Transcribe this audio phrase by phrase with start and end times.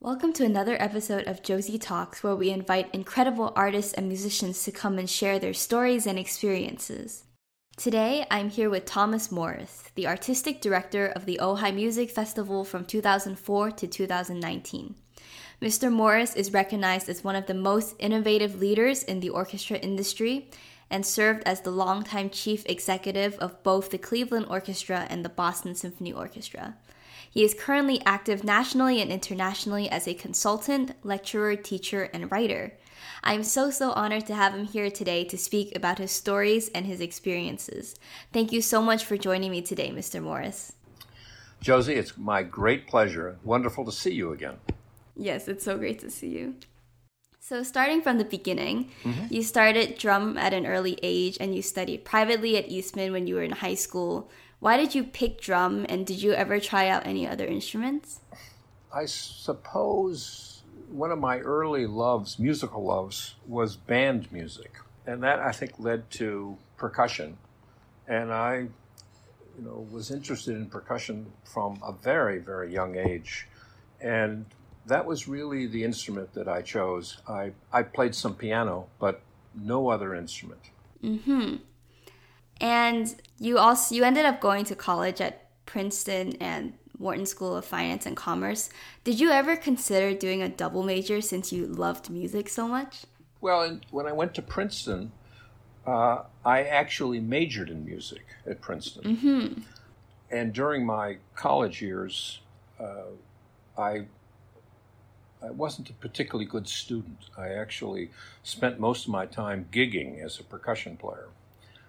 [0.00, 4.70] Welcome to another episode of Josie Talks, where we invite incredible artists and musicians to
[4.70, 7.24] come and share their stories and experiences.
[7.76, 12.84] Today, I'm here with Thomas Morris, the artistic director of the Ojai Music Festival from
[12.84, 14.94] 2004 to 2019.
[15.60, 15.92] Mr.
[15.92, 20.48] Morris is recognized as one of the most innovative leaders in the orchestra industry
[20.88, 25.74] and served as the longtime chief executive of both the Cleveland Orchestra and the Boston
[25.74, 26.76] Symphony Orchestra.
[27.30, 32.74] He is currently active nationally and internationally as a consultant, lecturer, teacher, and writer.
[33.22, 36.68] I am so, so honored to have him here today to speak about his stories
[36.68, 37.94] and his experiences.
[38.32, 40.22] Thank you so much for joining me today, Mr.
[40.22, 40.72] Morris.
[41.60, 43.36] Josie, it's my great pleasure.
[43.42, 44.56] Wonderful to see you again.
[45.16, 46.54] Yes, it's so great to see you.
[47.40, 49.32] So, starting from the beginning, mm-hmm.
[49.32, 53.36] you started drum at an early age and you studied privately at Eastman when you
[53.36, 54.30] were in high school.
[54.60, 58.20] Why did you pick drum and did you ever try out any other instruments?
[58.92, 64.76] I suppose one of my early loves, musical loves, was band music.
[65.06, 67.36] And that I think led to percussion.
[68.06, 68.66] And I,
[69.58, 73.46] you know, was interested in percussion from a very, very young age.
[74.00, 74.46] And
[74.86, 77.18] that was really the instrument that I chose.
[77.28, 79.20] I, I played some piano, but
[79.54, 80.60] no other instrument.
[81.02, 81.56] Mm-hmm.
[82.60, 87.64] And you also you ended up going to college at Princeton and Wharton School of
[87.64, 88.70] Finance and Commerce.
[89.04, 93.04] Did you ever consider doing a double major since you loved music so much?
[93.40, 95.12] Well, when I went to Princeton,
[95.86, 99.16] uh, I actually majored in music at Princeton.
[99.16, 99.60] Mm-hmm.
[100.30, 102.40] And during my college years,
[102.80, 103.12] uh,
[103.78, 104.06] I
[105.40, 107.30] I wasn't a particularly good student.
[107.36, 108.10] I actually
[108.42, 111.28] spent most of my time gigging as a percussion player.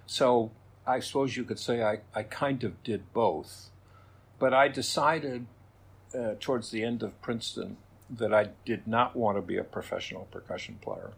[0.09, 0.49] So
[0.87, 3.69] I suppose you could say I, I kind of did both.
[4.39, 5.45] But I decided
[6.17, 7.77] uh, towards the end of Princeton
[8.09, 11.11] that I did not want to be a professional percussion player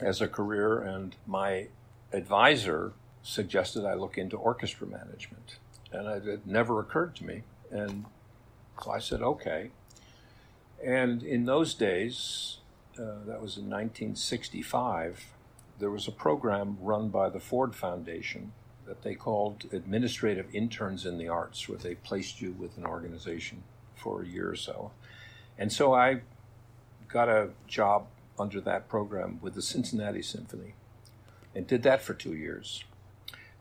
[0.00, 1.66] as a career, and my
[2.14, 5.58] advisor suggested I look into orchestra management.
[5.92, 7.42] And it never occurred to me.
[7.70, 8.06] And
[8.82, 9.70] so I said, okay.
[10.82, 12.56] And in those days,
[12.94, 15.26] uh, that was in 1965,
[15.80, 18.52] there was a program run by the Ford Foundation
[18.86, 23.62] that they called administrative interns in the arts, where they placed you with an organization
[23.96, 24.92] for a year or so.
[25.58, 26.20] And so I
[27.08, 28.06] got a job
[28.38, 30.74] under that program with the Cincinnati Symphony
[31.54, 32.84] and did that for two years.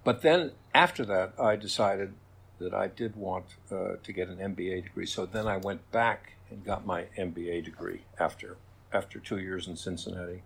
[0.03, 2.13] But then after that, I decided
[2.59, 5.05] that I did want uh, to get an MBA degree.
[5.05, 8.57] So then I went back and got my MBA degree after
[8.91, 10.41] after two years in Cincinnati.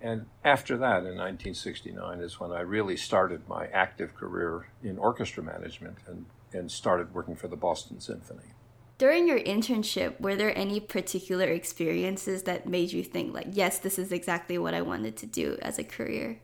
[0.00, 5.42] And after that, in 1969, is when I really started my active career in orchestra
[5.42, 8.54] management and, and started working for the Boston Symphony.
[8.98, 13.98] During your internship, were there any particular experiences that made you think, like, yes, this
[13.98, 16.40] is exactly what I wanted to do as a career?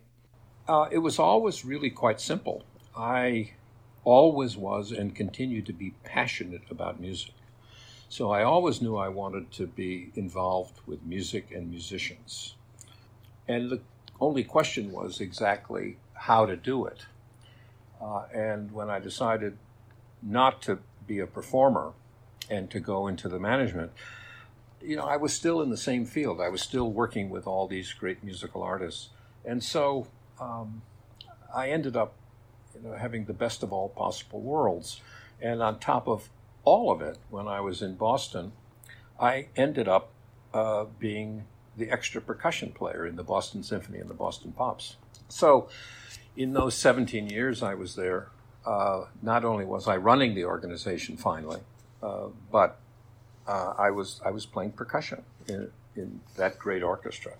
[0.69, 2.65] Uh, it was always really quite simple.
[2.97, 3.53] I
[4.05, 7.35] always was and continue to be passionate about music.
[8.09, 12.55] So I always knew I wanted to be involved with music and musicians.
[13.47, 13.81] And the
[14.21, 17.07] only question was exactly how to do it.
[18.01, 19.59] Uh, and when I decided
[20.23, 21.93] not to be a performer
[22.51, 23.93] and to go into the management,
[24.83, 26.41] you know, I was still in the same field.
[26.41, 29.09] I was still working with all these great musical artists.
[29.45, 30.07] And so
[30.41, 30.83] um,
[31.55, 32.15] I ended up
[32.75, 35.01] you know, having the best of all possible worlds.
[35.41, 36.29] And on top of
[36.65, 38.53] all of it, when I was in Boston,
[39.19, 40.11] I ended up
[40.53, 41.45] uh, being
[41.77, 44.97] the extra percussion player in the Boston Symphony and the Boston Pops.
[45.29, 45.69] So,
[46.37, 48.29] in those 17 years I was there,
[48.67, 51.61] uh, not only was I running the organization finally,
[52.03, 52.79] uh, but
[53.47, 57.35] uh, I was I was playing percussion in, in that great orchestra,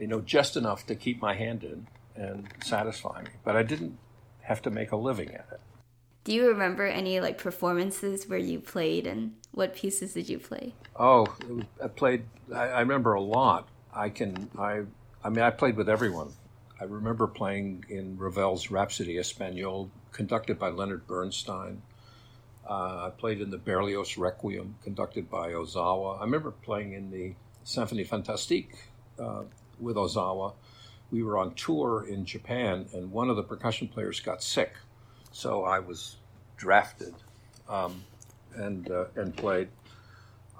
[0.00, 3.30] you know, just enough to keep my hand in and satisfy me.
[3.44, 3.98] But I didn't
[4.42, 5.60] have to make a living at it.
[6.22, 10.74] Do you remember any like performances where you played and what pieces did you play?
[10.96, 11.26] Oh,
[11.82, 12.24] I played.
[12.54, 13.68] I, I remember a lot.
[13.94, 14.50] I can.
[14.58, 14.82] I.
[15.22, 16.32] I mean, I played with everyone.
[16.80, 21.82] I remember playing in Ravel's Rhapsody Espagnole, conducted by Leonard Bernstein.
[22.68, 26.18] Uh, I played in the Berlioz Requiem, conducted by Ozawa.
[26.18, 27.34] I remember playing in the
[27.64, 28.76] Symphonie Fantastique
[29.18, 29.42] uh,
[29.78, 30.54] with Ozawa.
[31.10, 34.74] We were on tour in Japan, and one of the percussion players got sick
[35.32, 36.16] so I was
[36.56, 37.14] drafted
[37.68, 38.02] um,
[38.54, 39.68] and uh, and played.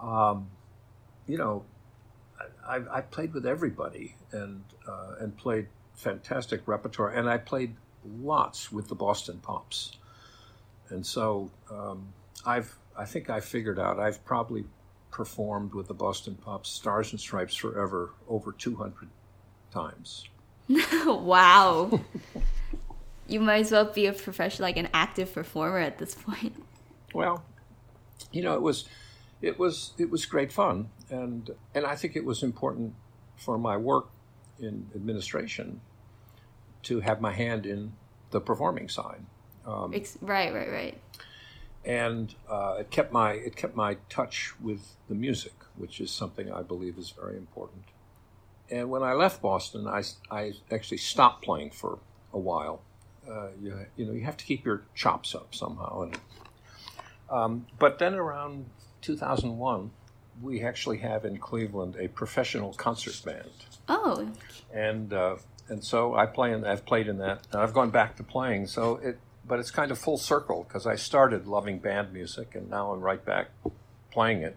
[0.01, 0.49] Um,
[1.27, 1.65] you know,
[2.67, 7.75] I, I, played with everybody and uh, and played fantastic repertoire, and I played
[8.23, 9.93] lots with the Boston Pops.
[10.89, 12.13] And so um,
[12.47, 14.65] I've I think I figured out I've probably
[15.11, 19.09] performed with the Boston Pops Stars and Stripes Forever over 200
[19.73, 20.29] times.
[21.07, 22.01] wow.
[23.27, 26.55] you might as well be a professional, like an active performer at this point.
[27.15, 27.43] Well,
[28.33, 28.89] you know, it was,
[29.43, 32.95] it was, it was great fun, and and I think it was important
[33.37, 34.09] for my work
[34.59, 35.81] in administration
[36.83, 37.93] to have my hand in
[38.31, 39.25] the performing side.
[39.67, 41.01] Um, right, right, right.
[41.85, 46.53] And uh, it kept my it kept my touch with the music, which is something
[46.53, 47.85] I believe is very important.
[48.71, 51.99] And when I left Boston, I, I actually stopped playing for
[52.33, 52.83] a while.
[53.29, 56.03] Uh, you, you know, you have to keep your chops up somehow.
[56.03, 56.19] And,
[57.29, 58.67] um, but then around
[59.03, 59.91] 2001,
[60.43, 63.51] we actually have in Cleveland a professional concert band.
[63.89, 64.31] Oh.
[64.73, 65.37] And uh,
[65.69, 67.47] and so I play and I've played in that.
[67.53, 68.67] And I've gone back to playing.
[68.67, 72.71] So it, but it's kind of full circle because I started loving band music and
[72.71, 73.49] now I'm right back
[74.11, 74.57] playing it.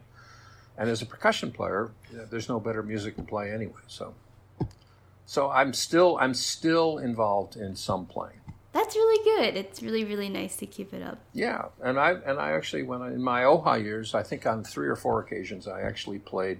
[0.77, 3.81] And as a percussion player, there's no better music to play anyway.
[3.87, 4.15] So,
[5.25, 8.41] so I'm still I'm still involved in some playing.
[8.73, 9.55] That's really good.
[9.55, 11.19] It's really really nice to keep it up.
[11.33, 14.63] Yeah, and I and I actually when I, in my Ojai years, I think on
[14.63, 16.59] three or four occasions I actually played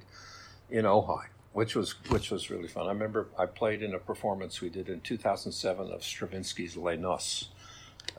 [0.69, 2.88] in Ojai which was which was really fun.
[2.88, 7.50] I remember I played in a performance we did in 2007 of Stravinsky's Les Noces,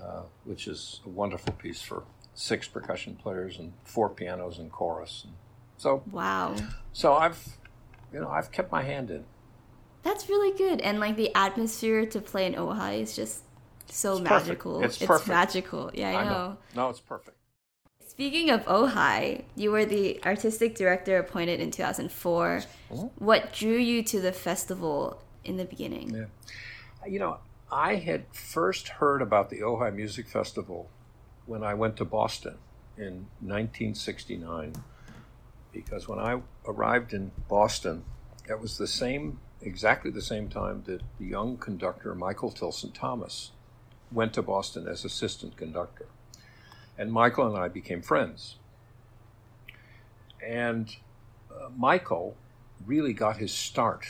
[0.00, 2.04] uh, which is a wonderful piece for
[2.34, 5.22] six percussion players and four pianos and chorus.
[5.24, 5.34] And
[5.76, 6.54] so wow.
[6.92, 7.56] So I've
[8.12, 9.24] you know I've kept my hand in.
[10.02, 13.42] That's really good, and like the atmosphere to play in Ojai is just
[13.88, 14.80] so it's magical.
[14.80, 14.92] Perfect.
[14.92, 15.28] It's, it's perfect.
[15.28, 15.90] magical.
[15.94, 16.30] Yeah, I, I know.
[16.30, 16.56] know.
[16.74, 17.36] No, it's perfect.
[18.06, 22.62] Speaking of Ojai, you were the artistic director appointed in 2004.
[22.92, 23.06] Mm-hmm.
[23.24, 26.10] What drew you to the festival in the beginning?
[26.14, 27.08] Yeah.
[27.08, 27.38] You know,
[27.72, 30.88] I had first heard about the Ojai Music Festival
[31.46, 32.56] when I went to Boston
[32.96, 34.74] in 1969
[35.72, 38.04] because when I arrived in Boston,
[38.48, 43.50] it was the same, exactly the same time that the young conductor Michael Tilson Thomas
[44.14, 46.06] went to Boston as assistant conductor
[46.96, 48.56] and Michael and I became friends.
[50.44, 50.94] And
[51.50, 52.36] uh, Michael
[52.86, 54.06] really got his start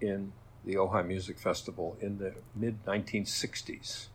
[0.00, 0.32] in
[0.64, 4.06] the Ojai Music Festival in the mid 1960s.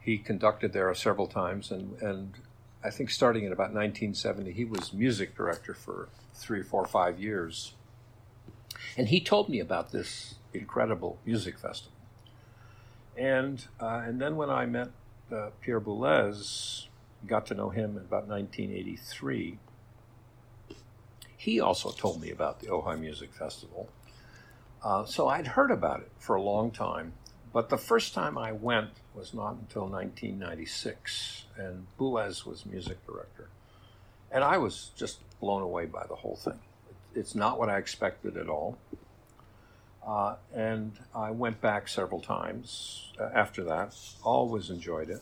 [0.00, 2.34] He conducted there several times, and, and
[2.84, 7.74] I think starting in about 1970, he was music director for three, four, five years.
[8.96, 11.95] And he told me about this incredible music festival.
[13.16, 14.88] And, uh, and then when I met
[15.32, 16.86] uh, Pierre Boulez,
[17.26, 19.58] got to know him in about 1983.
[21.36, 23.88] He also told me about the Ojai Music Festival.
[24.82, 27.14] Uh, so I'd heard about it for a long time,
[27.52, 33.48] but the first time I went was not until 1996, and Boulez was music director.
[34.30, 36.60] And I was just blown away by the whole thing.
[37.14, 38.78] It's not what I expected at all.
[40.06, 45.20] Uh, and I went back several times uh, after that, always enjoyed it.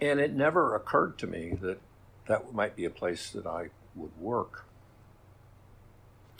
[0.00, 1.80] And it never occurred to me that
[2.26, 4.66] that might be a place that I would work.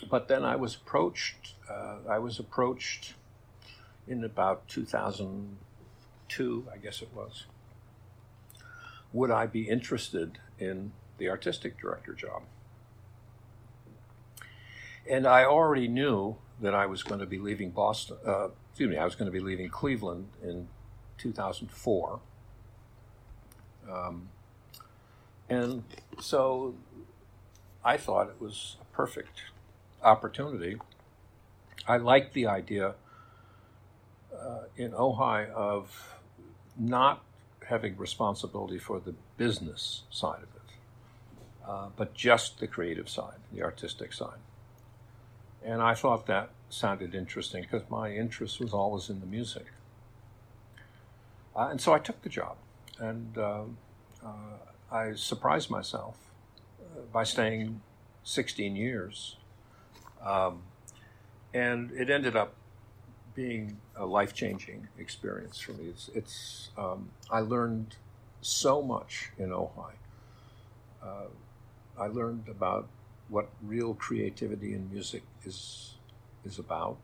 [0.09, 1.55] But then I was approached.
[1.69, 3.15] Uh, I was approached
[4.07, 7.47] in about 2002, I guess it was.
[9.13, 12.43] Would I be interested in the artistic director job?
[15.09, 18.19] And I already knew that I was going to be leaving Boston.
[18.27, 20.69] Uh, excuse me, I was going to be leaving Cleveland in
[21.19, 22.21] 2004
[23.91, 24.29] um,
[25.49, 25.83] and
[26.21, 26.75] so
[27.85, 29.43] I thought it was a perfect
[30.03, 30.79] opportunity.
[31.87, 32.95] I liked the idea
[34.39, 36.15] uh, in Ojai of
[36.79, 37.23] not
[37.67, 43.63] having responsibility for the business side of it, uh, but just the creative side, the
[43.63, 44.39] artistic side.
[45.65, 49.67] And I thought that sounded interesting because my interest was always in the music.
[51.57, 52.57] Uh, and so I took the job
[52.99, 53.63] and uh,
[54.25, 54.29] uh,
[54.91, 56.17] I surprised myself
[56.81, 57.81] uh, by staying
[58.25, 59.37] 16 years.
[60.25, 60.63] Um,
[61.55, 62.55] and it ended up
[63.35, 65.87] being a life changing experience for me.
[65.89, 67.97] It's, it's um, I learned
[68.41, 69.93] so much in Ojai.
[71.03, 71.27] Uh,
[71.99, 72.89] I learned about
[73.29, 75.95] what real creativity in music is
[76.45, 76.99] is about.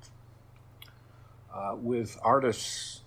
[1.52, 3.02] Uh, with artists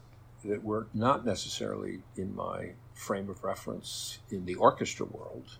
[0.46, 5.58] that were not necessarily in my frame of reference in the orchestra world.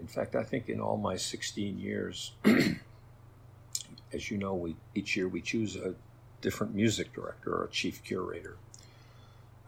[0.00, 2.32] In fact, I think in all my 16 years,
[4.12, 5.94] as you know, we, each year we choose a
[6.40, 8.56] different music director or a chief curator.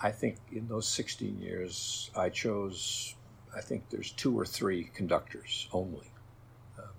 [0.03, 3.15] I think in those 16 years, I chose
[3.57, 6.11] I think there's two or three conductors only,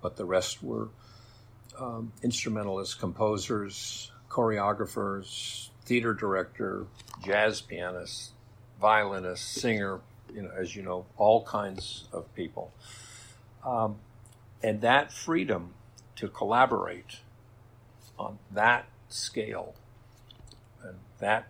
[0.05, 0.89] but the rest were
[1.79, 6.85] um, instrumentalists, composers, choreographers, theater director,
[7.23, 8.33] jazz pianist,
[8.79, 12.71] violinist, singer, you know, as you know, all kinds of people.
[13.65, 13.95] Um,
[14.61, 15.73] and that freedom
[16.17, 17.21] to collaborate
[18.19, 19.73] on that scale
[20.83, 21.47] and that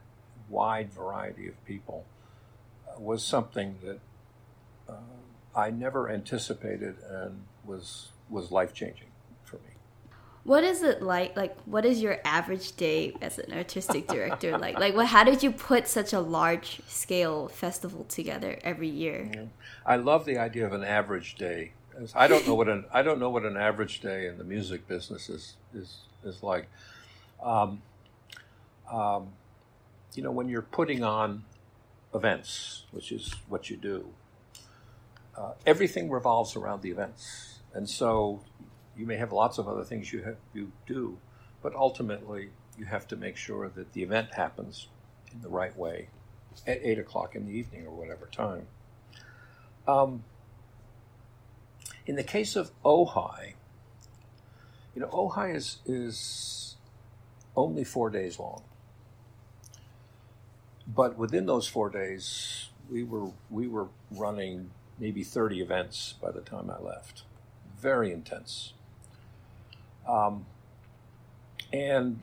[0.47, 2.05] wide variety of people
[2.87, 3.99] uh, was something that
[4.87, 4.93] uh,
[5.53, 9.07] I never anticipated and was was life changing
[9.43, 9.75] for me.
[10.43, 11.35] What is it like?
[11.35, 14.79] Like, what is your average day as an artistic director like?
[14.79, 15.07] Like, what?
[15.07, 19.29] How did you put such a large scale festival together every year?
[19.33, 19.43] Yeah.
[19.85, 21.73] I love the idea of an average day.
[22.13, 24.87] I don't know what an I don't know what an average day in the music
[24.87, 26.67] business is is is like.
[27.41, 27.81] Um,
[28.91, 29.29] um,
[30.13, 31.43] you know, when you're putting on
[32.13, 34.05] events, which is what you do,
[35.37, 38.41] uh, everything revolves around the events, and so
[38.97, 41.17] you may have lots of other things you have, you do,
[41.61, 44.87] but ultimately you have to make sure that the event happens
[45.33, 46.07] in the right way
[46.65, 48.65] at eight o'clock in the evening or whatever time.
[49.87, 50.23] Um,
[52.05, 53.53] in the case of Ojai,
[54.95, 56.77] you know, Ojai is is
[57.57, 58.63] only four days long,
[60.87, 66.39] but within those four days, we were we were running maybe 30 events by the
[66.39, 67.23] time I left.
[67.79, 68.73] Very intense.
[70.07, 70.45] Um,
[71.73, 72.21] and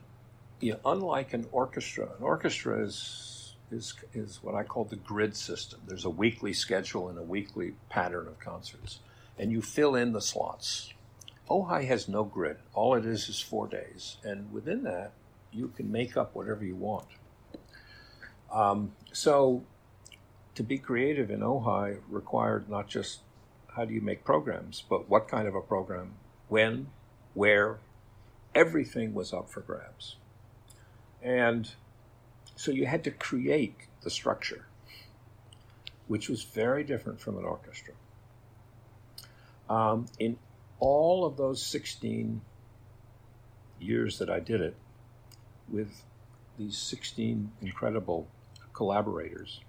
[0.59, 5.35] you know, unlike an orchestra, an orchestra is, is, is what I call the grid
[5.35, 5.81] system.
[5.85, 8.99] There's a weekly schedule and a weekly pattern of concerts,
[9.37, 10.93] and you fill in the slots.
[11.49, 12.57] Ojai has no grid.
[12.73, 15.11] All it is is four days, and within that,
[15.51, 17.07] you can make up whatever you want.
[18.51, 19.63] Um, so
[20.55, 23.19] to be creative in Ojai required not just
[23.75, 26.13] how do you make programs, but what kind of a program,
[26.47, 26.87] when,
[27.33, 27.79] where,
[28.53, 30.17] everything was up for grabs.
[31.21, 31.69] And
[32.55, 34.65] so you had to create the structure,
[36.07, 37.93] which was very different from an orchestra.
[39.69, 40.37] Um, in
[40.79, 42.41] all of those 16
[43.79, 44.75] years that I did it,
[45.67, 46.03] with
[46.59, 48.27] these 16 incredible
[48.73, 49.61] collaborators,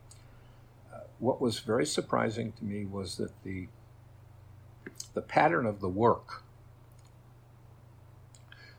[1.18, 3.68] what was very surprising to me was that the
[5.14, 6.42] the pattern of the work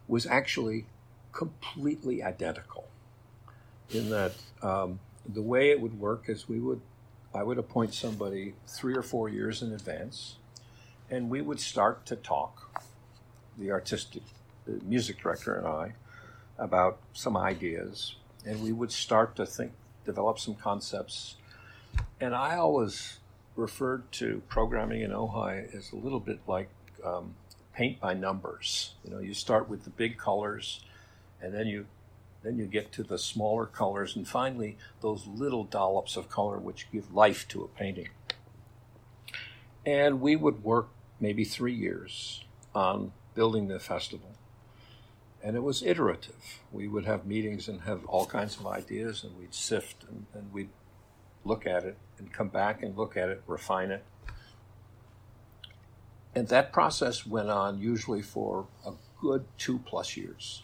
[0.08, 0.86] was actually
[1.32, 2.88] completely identical
[3.90, 6.82] in that um, the way it would work is we would
[7.34, 10.38] I would appoint somebody three or four years in advance,
[11.10, 12.82] and we would start to talk,
[13.58, 14.24] the artistic
[14.66, 15.94] the music director and I,
[16.58, 19.74] about some ideas, and we would start to think,
[20.06, 21.36] develop some concepts,
[22.22, 23.20] and I always
[23.56, 26.70] referred to programming in Ojai as a little bit like
[27.04, 27.36] um,
[27.74, 28.96] paint by numbers.
[29.04, 30.84] You know, you start with the big colors,
[31.42, 31.86] and then you
[32.44, 36.92] then you get to the smaller colors, and finally those little dollops of color which
[36.92, 38.10] give life to a painting.
[39.86, 42.44] And we would work maybe three years
[42.74, 44.36] on building the festival.
[45.44, 46.60] And it was iterative.
[46.72, 50.52] We would have meetings and have all kinds of ideas, and we'd sift and, and
[50.52, 50.70] we'd
[51.46, 54.04] look at it and come back and look at it, refine it.
[56.34, 60.64] And that process went on usually for a good two plus years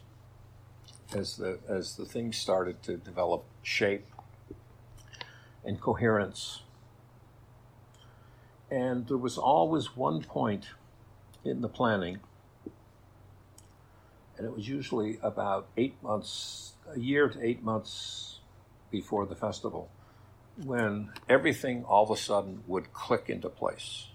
[1.15, 4.05] as the, as the thing started to develop shape
[5.63, 6.63] and coherence.
[8.69, 10.67] And there was always one point
[11.43, 12.19] in the planning,
[14.37, 18.39] and it was usually about eight months, a year to eight months
[18.89, 19.89] before the festival
[20.57, 24.07] when everything all of a sudden would click into place.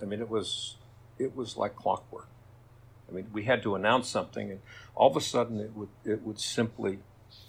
[0.00, 0.76] I mean, it was
[1.18, 2.28] it was like clockwork.
[3.08, 4.60] I mean, we had to announce something, and
[4.94, 6.98] all of a sudden it would it would simply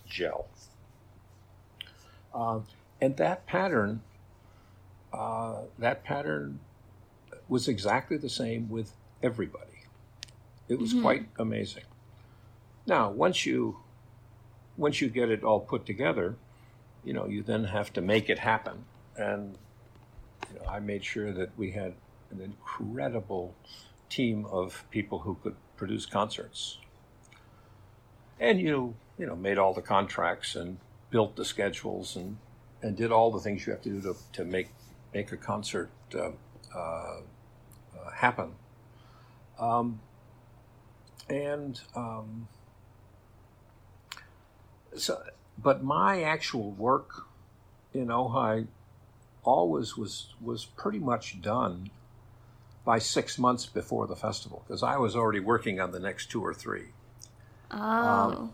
[0.07, 0.47] gel.
[2.33, 2.59] Uh,
[2.99, 4.01] and that pattern,
[5.13, 6.59] uh, that pattern
[7.47, 8.91] was exactly the same with
[9.23, 9.83] everybody.
[10.67, 11.01] It was mm-hmm.
[11.01, 11.83] quite amazing.
[12.85, 13.77] Now, once you
[14.77, 16.35] once you get it all put together,
[17.05, 18.83] you know, you then have to make it happen.
[19.15, 19.57] And
[20.51, 21.93] you know, I made sure that we had
[22.31, 23.55] an incredible
[24.09, 26.79] team of people who could produce concerts.
[28.39, 30.77] And you, you know, made all the contracts and
[31.09, 32.37] built the schedules and,
[32.81, 34.69] and did all the things you have to do to, to make
[35.13, 36.31] make a concert uh,
[36.75, 37.21] uh,
[38.13, 38.51] happen.
[39.57, 40.01] Um,
[41.29, 42.49] and um,
[44.97, 45.21] so
[45.57, 47.25] but my actual work
[47.93, 48.67] in Ojai
[49.43, 51.89] always was was pretty much done
[52.83, 56.43] by six months before the festival because I was already working on the next two
[56.45, 56.89] or three.
[57.71, 57.77] Oh.
[57.79, 58.53] Um,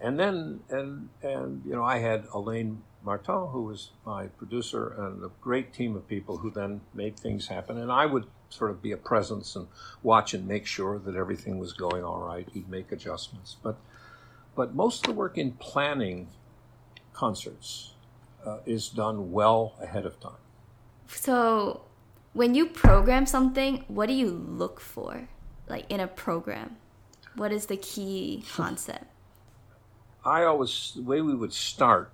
[0.00, 5.24] and then and and you know I had Elaine Martin, who was my producer, and
[5.24, 7.78] a great team of people who then made things happen.
[7.78, 9.68] And I would sort of be a presence and
[10.02, 12.48] watch and make sure that everything was going all right.
[12.52, 13.76] He'd make adjustments, but
[14.56, 16.28] but most of the work in planning
[17.12, 17.92] concerts
[18.44, 20.42] uh, is done well ahead of time.
[21.06, 21.82] So,
[22.32, 25.28] when you program something, what do you look for,
[25.68, 26.76] like in a program?
[27.34, 29.04] What is the key concept?
[30.24, 32.10] I always the way we would start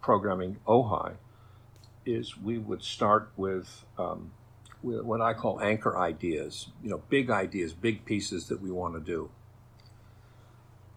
[0.00, 1.14] programming Ojai
[2.06, 4.30] is we would start with, um,
[4.82, 6.68] with what I call anchor ideas.
[6.82, 9.30] You know, big ideas, big pieces that we want to do,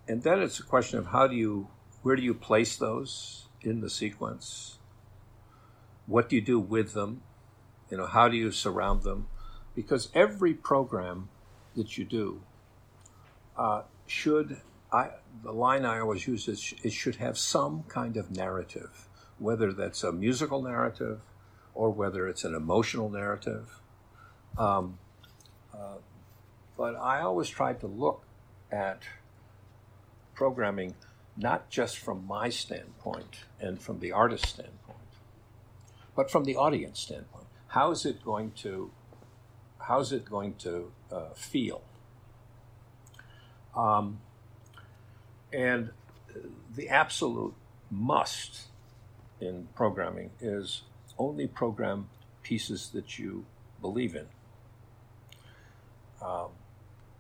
[0.08, 1.68] and then it's a question of how do you
[2.02, 4.78] where do you place those in the sequence?
[6.06, 7.22] What do you do with them?
[7.90, 9.28] You know, how do you surround them?
[9.74, 11.30] Because every program
[11.76, 12.42] that you do
[13.58, 14.60] uh, should,
[14.92, 15.12] I,
[15.44, 19.08] the line I always use is it should have some kind of narrative,
[19.40, 21.22] whether that's a musical narrative
[21.74, 23.80] or whether it's an emotional narrative.
[24.58, 25.00] Um,
[25.74, 25.98] uh,
[26.78, 28.26] but I always tried to look
[28.72, 29.04] at
[30.34, 30.96] programming
[31.36, 35.00] not just from my standpoint and from the artist standpoint,
[36.16, 37.48] but from the audience standpoint.
[37.68, 38.92] How is it going to,
[39.80, 41.82] how is it going to uh, feel?
[43.76, 44.20] Um,
[45.52, 45.90] and
[46.76, 47.54] the absolute
[47.90, 48.64] must
[49.40, 50.84] in programming is
[51.18, 52.10] only program
[52.44, 53.46] pieces that you
[53.82, 54.26] believe in.
[56.22, 56.50] Um,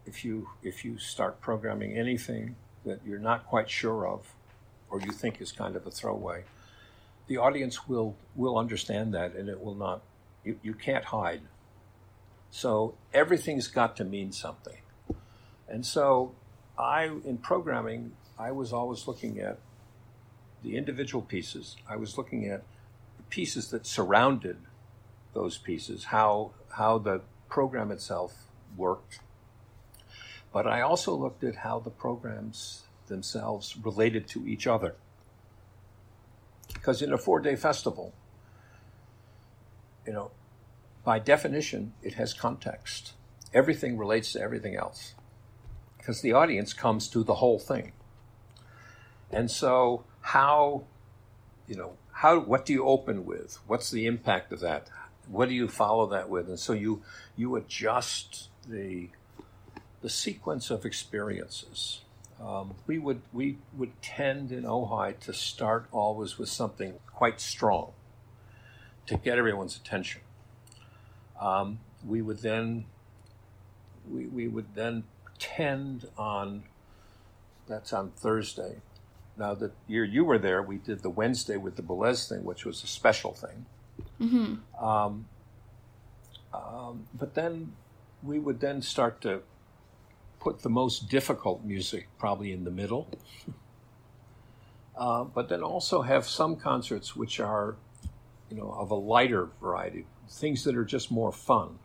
[0.05, 2.55] if you if you start programming anything
[2.85, 4.33] that you're not quite sure of,
[4.89, 6.43] or you think is kind of a throwaway,
[7.27, 10.01] the audience will will understand that, and it will not.
[10.43, 11.41] You, you can't hide.
[12.51, 14.77] So everything's got to mean something,
[15.67, 16.35] and so
[16.77, 19.59] I in programming I was always looking at
[20.63, 21.75] the individual pieces.
[21.87, 22.63] I was looking at
[23.17, 24.57] the pieces that surrounded
[25.33, 28.33] those pieces, how how the program itself
[28.75, 29.19] worked,
[30.53, 34.95] but I also looked at how the programs themselves related to each other.
[36.71, 38.13] Because in a four day festival,
[40.05, 40.31] you know,
[41.03, 43.13] by definition, it has context.
[43.53, 45.15] Everything relates to everything else.
[45.97, 47.93] Because the audience comes to the whole thing.
[49.31, 50.83] And so, how,
[51.67, 53.57] you know, how, what do you open with?
[53.65, 54.87] What's the impact of that?
[55.27, 56.47] What do you follow that with?
[56.47, 57.01] And so you,
[57.35, 59.09] you adjust the
[60.03, 62.01] the sequence of experiences.
[62.39, 67.93] Um, we would we would tend in Ojai to start always with something quite strong
[69.05, 70.21] to get everyone's attention.
[71.39, 72.85] Um, we would then
[74.11, 75.05] we, we would then
[75.39, 76.63] tend on
[77.67, 78.81] that's on Thursday.
[79.37, 82.65] Now the year you were there, we did the Wednesday with the Boulez thing, which
[82.65, 83.65] was a special thing.
[84.19, 84.85] Mm-hmm.
[84.85, 85.27] Um,
[86.53, 87.71] um, but then
[88.21, 89.43] we would then start to
[90.43, 93.07] put the most difficult music probably in the middle.
[94.97, 97.75] uh, but then also have some concerts which are,
[98.49, 101.79] you know, of a lighter variety, things that are just more fun.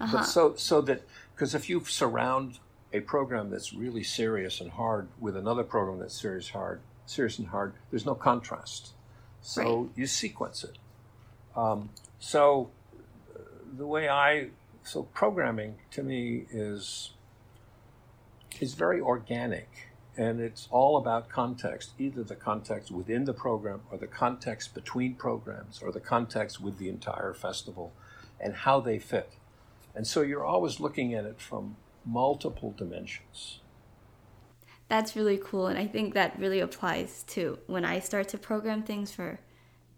[0.00, 0.18] Uh-huh.
[0.18, 1.02] But so so that
[1.34, 2.58] because if you surround
[2.92, 7.48] a program that's really serious and hard with another program that's serious hard serious and
[7.48, 8.92] hard, there's no contrast.
[9.40, 9.90] So right.
[9.94, 10.76] you sequence it.
[11.56, 12.70] Um, so
[13.76, 14.48] the way I
[14.82, 17.10] so programming to me is
[18.62, 19.68] is very organic
[20.16, 25.14] and it's all about context, either the context within the program or the context between
[25.14, 27.92] programs or the context with the entire festival
[28.40, 29.32] and how they fit.
[29.94, 33.60] And so you're always looking at it from multiple dimensions.
[34.88, 35.66] That's really cool.
[35.66, 39.40] And I think that really applies to when I start to program things for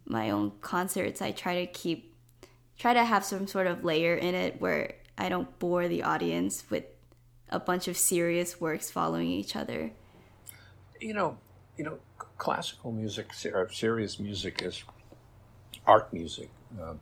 [0.04, 1.20] my own concerts.
[1.20, 2.14] I try to keep,
[2.78, 6.64] try to have some sort of layer in it where I don't bore the audience
[6.70, 6.84] with
[7.50, 9.92] a bunch of serious works following each other.
[11.00, 11.38] You know,
[11.76, 11.98] you know,
[12.36, 14.84] classical music, serious music is
[15.86, 16.50] art music.
[16.80, 16.94] Uh,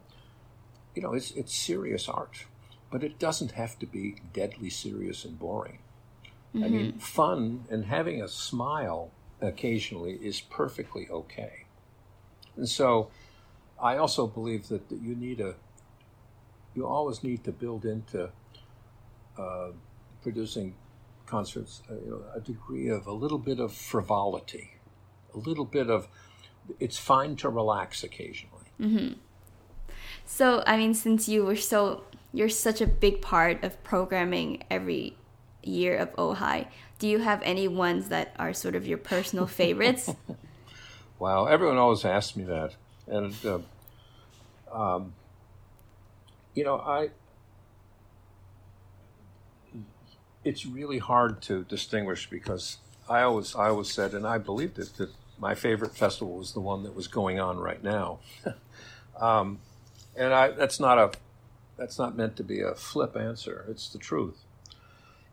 [0.95, 2.47] you know, it's it's serious art,
[2.91, 5.79] but it doesn't have to be deadly serious and boring.
[6.55, 6.65] Mm-hmm.
[6.65, 11.65] I mean, fun and having a smile occasionally is perfectly okay.
[12.57, 13.11] And so,
[13.81, 15.55] I also believe that, that you need a,
[16.75, 18.31] you always need to build into
[19.39, 19.69] uh,
[20.27, 20.75] producing
[21.25, 24.73] concerts, uh, you know, a degree of a little bit of frivolity,
[25.33, 26.09] a little bit of.
[26.81, 28.67] It's fine to relax occasionally.
[28.81, 29.13] Mm-hmm.
[30.25, 35.17] So, I mean, since you were so, you're such a big part of programming every
[35.63, 36.67] year of Ojai,
[36.99, 40.13] do you have any ones that are sort of your personal favorites?
[41.21, 42.75] wow, everyone always asks me that.
[43.07, 43.61] And, uh,
[44.73, 45.15] um,
[46.57, 47.11] you know, I,
[50.47, 52.79] it's really hard to distinguish because
[53.09, 56.61] I always, I always said, and I believed it, that my favorite festival was the
[56.61, 58.21] one that was going on right now.
[59.21, 59.59] um,
[60.15, 61.11] and I, that's not a,
[61.77, 63.67] that's not meant to be a flip answer.
[63.69, 64.45] It's the truth.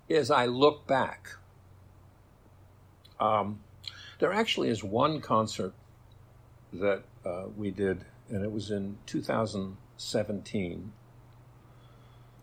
[0.09, 1.29] As I look back,
[3.19, 3.59] um,
[4.17, 5.73] there actually is one concert
[6.73, 10.91] that uh, we did, and it was in 2017.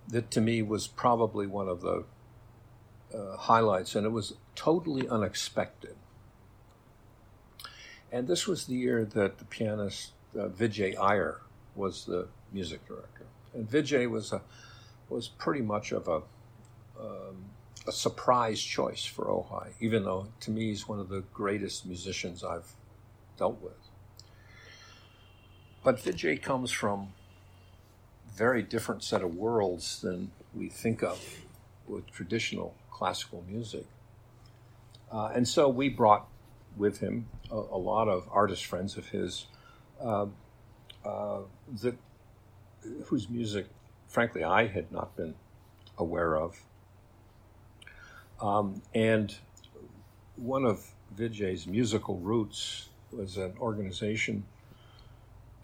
[0.07, 2.05] That to me was probably one of the
[3.15, 5.97] uh, highlights, and it was totally unexpected.
[8.13, 11.41] And this was the year that the pianist uh, Vijay Iyer
[11.75, 14.43] was the music director, and Vijay was a
[15.09, 16.23] was pretty much of a
[17.01, 17.45] um,
[17.87, 22.45] a surprise choice for Ojai, even though to me he's one of the greatest musicians
[22.45, 22.75] I've
[23.39, 23.73] dealt with.
[25.83, 27.15] But Vijay comes from
[28.35, 31.21] very different set of worlds than we think of
[31.87, 33.87] with traditional classical music.
[35.11, 36.29] Uh, and so we brought
[36.77, 39.47] with him a, a lot of artist friends of his
[40.03, 40.27] uh,
[41.03, 41.39] uh,
[41.81, 41.97] that
[43.07, 43.67] whose music,
[44.07, 45.35] frankly, I had not been
[45.97, 46.63] aware of.
[48.41, 49.35] Um, and
[50.37, 54.45] one of Vijay's musical roots was an organization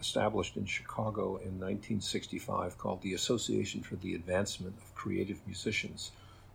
[0.01, 6.11] established in Chicago in 1965 called the Association for the Advancement of Creative Musicians.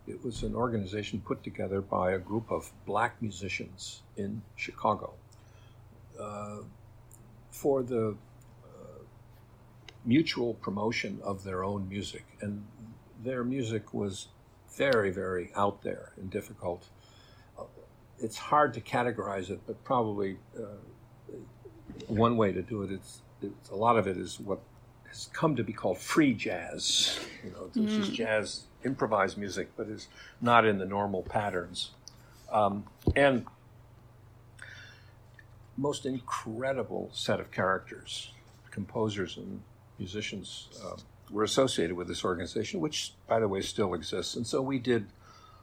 [0.06, 5.14] It was an organization put together by a group of black musicians in Chicago
[6.20, 6.58] uh,
[7.50, 8.16] for the
[8.64, 9.02] uh,
[10.04, 12.24] mutual promotion of their own music.
[12.40, 12.64] And
[13.22, 14.28] their music was
[14.76, 16.88] very, very out there and difficult.
[17.56, 17.64] Uh,
[18.18, 20.62] it's hard to categorize it, but probably uh,
[22.08, 24.60] one way to do it is it's, a lot of it is what
[25.08, 27.20] has come to be called free jazz.
[27.44, 28.00] You know, this mm.
[28.00, 30.08] is jazz improvised music, but is
[30.40, 31.90] not in the normal patterns.
[32.50, 32.84] Um,
[33.16, 33.46] and
[35.76, 38.32] most incredible set of characters,
[38.70, 39.62] composers and
[39.98, 40.68] musicians.
[40.84, 40.96] Uh,
[41.32, 44.36] were associated with this organization, which, by the way, still exists.
[44.36, 45.06] And so we did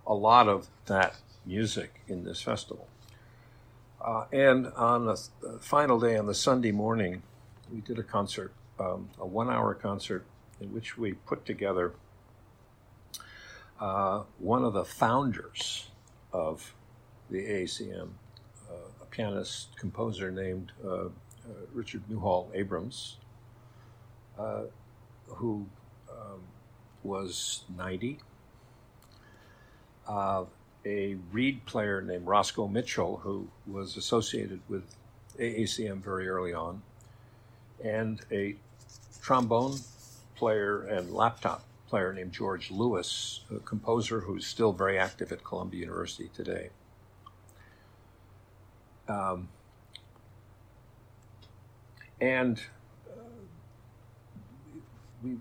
[0.06, 2.88] a lot of that music in this festival.
[4.02, 5.16] Uh, and on the
[5.60, 7.22] final day, on the Sunday morning,
[7.72, 10.26] we did a concert, um, a one hour concert,
[10.60, 11.94] in which we put together
[13.80, 15.90] uh, one of the founders
[16.34, 16.74] of
[17.30, 18.10] the AACM,
[18.70, 21.08] uh, a pianist composer named uh, uh,
[21.74, 23.18] Richard Muhal Abrams,
[24.38, 24.64] uh,
[25.28, 25.66] who
[26.12, 26.42] um,
[27.04, 28.20] was 90,
[30.08, 30.44] uh,
[30.86, 34.84] a reed player named Roscoe Mitchell, who was associated with
[35.40, 36.82] AACM very early on,
[37.84, 38.56] and a
[39.22, 39.78] trombone
[40.36, 45.82] player and laptop player named George Lewis, a composer who's still very active at Columbia
[45.82, 46.70] University today.
[49.08, 49.50] Um,
[52.22, 52.62] and
[55.24, 55.38] we,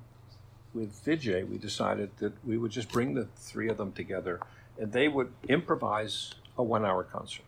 [0.72, 4.40] with Vijay, we decided that we would just bring the three of them together
[4.78, 7.44] and they would improvise a one hour concert.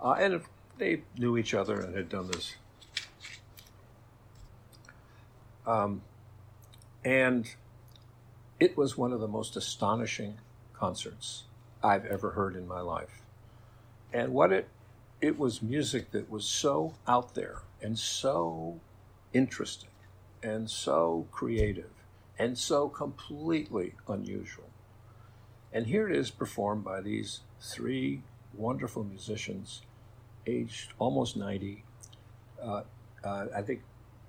[0.00, 0.40] Uh, and
[0.78, 2.54] they knew each other and had done this.
[5.66, 6.00] Um,
[7.04, 7.54] and
[8.58, 10.38] it was one of the most astonishing
[10.74, 11.44] concerts
[11.82, 13.22] I've ever heard in my life.
[14.12, 14.68] And what it
[15.20, 18.80] it was music that was so out there and so
[19.32, 19.90] interesting
[20.42, 21.90] and so creative
[22.38, 24.70] and so completely unusual.
[25.72, 28.22] And here it is performed by these three
[28.54, 29.82] wonderful musicians,
[30.46, 31.84] aged almost 90.
[32.62, 32.82] Uh,
[33.22, 33.82] uh, I think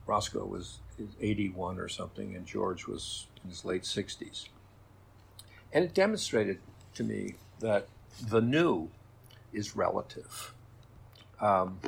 [0.05, 0.79] Roscoe was
[1.19, 4.47] 81 or something, and George was in his late 60s.
[5.73, 6.59] And it demonstrated
[6.95, 7.87] to me that
[8.27, 8.89] the new
[9.53, 10.53] is relative.
[11.39, 11.79] Um,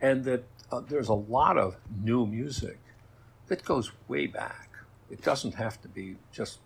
[0.00, 2.78] and that uh, there's a lot of new music
[3.48, 4.70] that goes way back.
[5.10, 6.60] It doesn't have to be just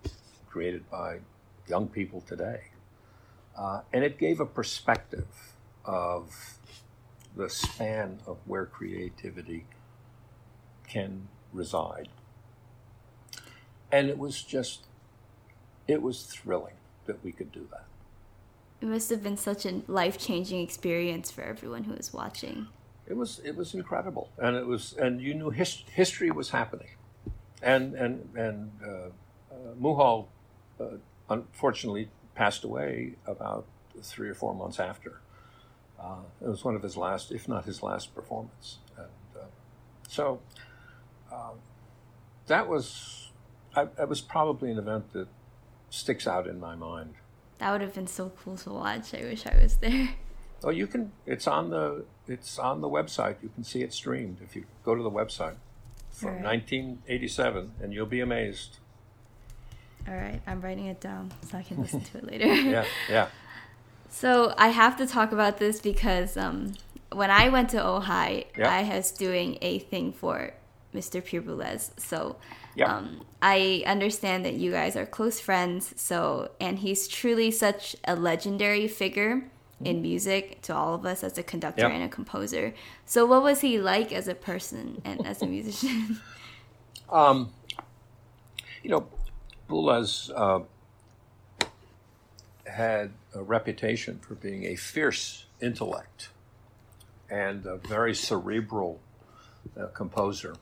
[0.49, 1.19] created by
[1.67, 2.61] young people today.
[3.57, 5.27] Uh, and it gave a perspective
[5.85, 6.57] of
[7.35, 9.65] the span of where creativity
[10.93, 12.07] can reside.
[13.91, 14.85] And it was just,
[15.87, 16.75] it was thrilling
[17.05, 17.85] that we could do that.
[18.81, 22.67] It must have been such a life changing experience for everyone who was watching.
[23.07, 26.89] it was it was incredible, and it was and you knew his, history was happening,
[27.61, 30.27] and and and uh, uh, Muhal
[30.79, 30.97] uh,
[31.29, 33.65] unfortunately passed away about
[34.01, 35.19] three or four months after.
[35.99, 39.45] Uh, it was one of his last, if not his last, performance, and uh,
[40.07, 40.39] so
[41.33, 41.57] um,
[42.47, 43.31] that was
[43.75, 45.27] I, that was probably an event that
[45.89, 47.15] sticks out in my mind.
[47.57, 49.13] That would have been so cool to watch.
[49.13, 50.09] I wish I was there.
[50.63, 51.11] Oh, you can.
[51.25, 52.05] It's on the.
[52.27, 53.35] It's on the website.
[53.41, 55.55] You can see it streamed if you go to the website
[56.09, 56.43] from right.
[56.43, 58.77] 1987, and you'll be amazed.
[60.07, 62.53] All right, I'm writing it down so I can listen to it later.
[62.53, 63.27] yeah, yeah.
[64.09, 66.73] So I have to talk about this because um,
[67.11, 68.69] when I went to Ojai, yeah.
[68.69, 70.53] I was doing a thing for
[70.93, 71.23] Mr.
[71.23, 71.91] Pierre Boulez.
[71.97, 72.37] So
[72.75, 72.89] Yep.
[72.89, 75.93] Um, I understand that you guys are close friends.
[75.95, 79.85] So, and he's truly such a legendary figure mm-hmm.
[79.85, 81.91] in music to all of us as a conductor yep.
[81.91, 82.73] and a composer.
[83.05, 86.19] So, what was he like as a person and as a musician?
[87.11, 87.51] um,
[88.81, 89.07] you know,
[89.69, 90.63] Boulez uh,
[92.65, 96.29] had a reputation for being a fierce intellect
[97.29, 98.99] and a very cerebral
[99.79, 100.55] uh, composer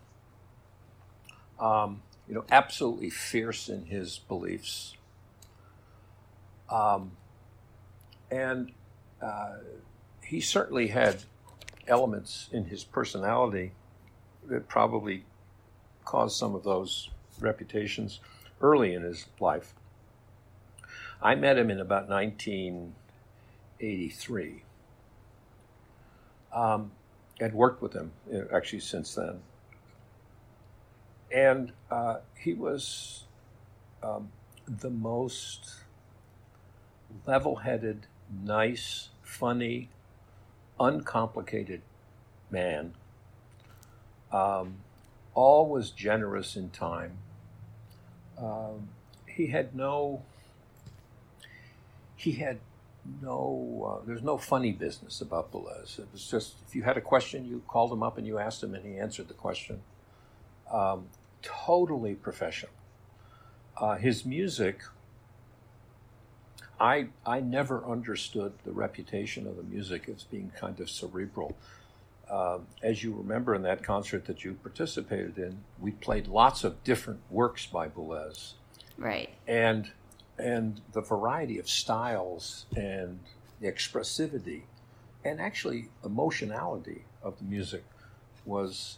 [1.61, 4.97] um, you know, absolutely fierce in his beliefs.
[6.69, 7.13] Um,
[8.29, 8.73] and
[9.21, 9.53] uh,
[10.23, 11.23] he certainly had
[11.87, 13.71] elements in his personality
[14.47, 15.23] that probably
[16.05, 18.19] caused some of those reputations
[18.61, 19.73] early in his life.
[21.21, 24.63] I met him in about 1983
[26.53, 26.91] um,
[27.39, 29.41] and worked with him uh, actually since then.
[31.33, 33.23] And uh, he was
[34.03, 34.29] um,
[34.67, 35.75] the most
[37.25, 38.07] level headed,
[38.43, 39.89] nice, funny,
[40.79, 41.81] uncomplicated
[42.49, 42.93] man.
[44.31, 44.77] Um,
[45.33, 47.17] always generous in time.
[48.37, 48.89] Um,
[49.25, 50.23] he had no.
[52.15, 52.59] He had
[53.21, 54.01] no.
[54.01, 55.99] Uh, there's no funny business about Boulez.
[55.99, 58.63] It was just if you had a question, you called him up and you asked
[58.63, 59.81] him, and he answered the question.
[60.71, 61.07] Um,
[61.41, 62.71] totally professional.
[63.77, 64.81] Uh, his music,
[66.79, 71.55] I I never understood the reputation of the music as being kind of cerebral.
[72.29, 76.81] Uh, as you remember in that concert that you participated in, we played lots of
[76.83, 78.53] different works by Boulez.
[78.97, 79.29] Right.
[79.47, 79.91] And
[80.37, 83.19] and the variety of styles and
[83.59, 84.61] the expressivity
[85.23, 87.83] and actually emotionality of the music
[88.45, 88.97] was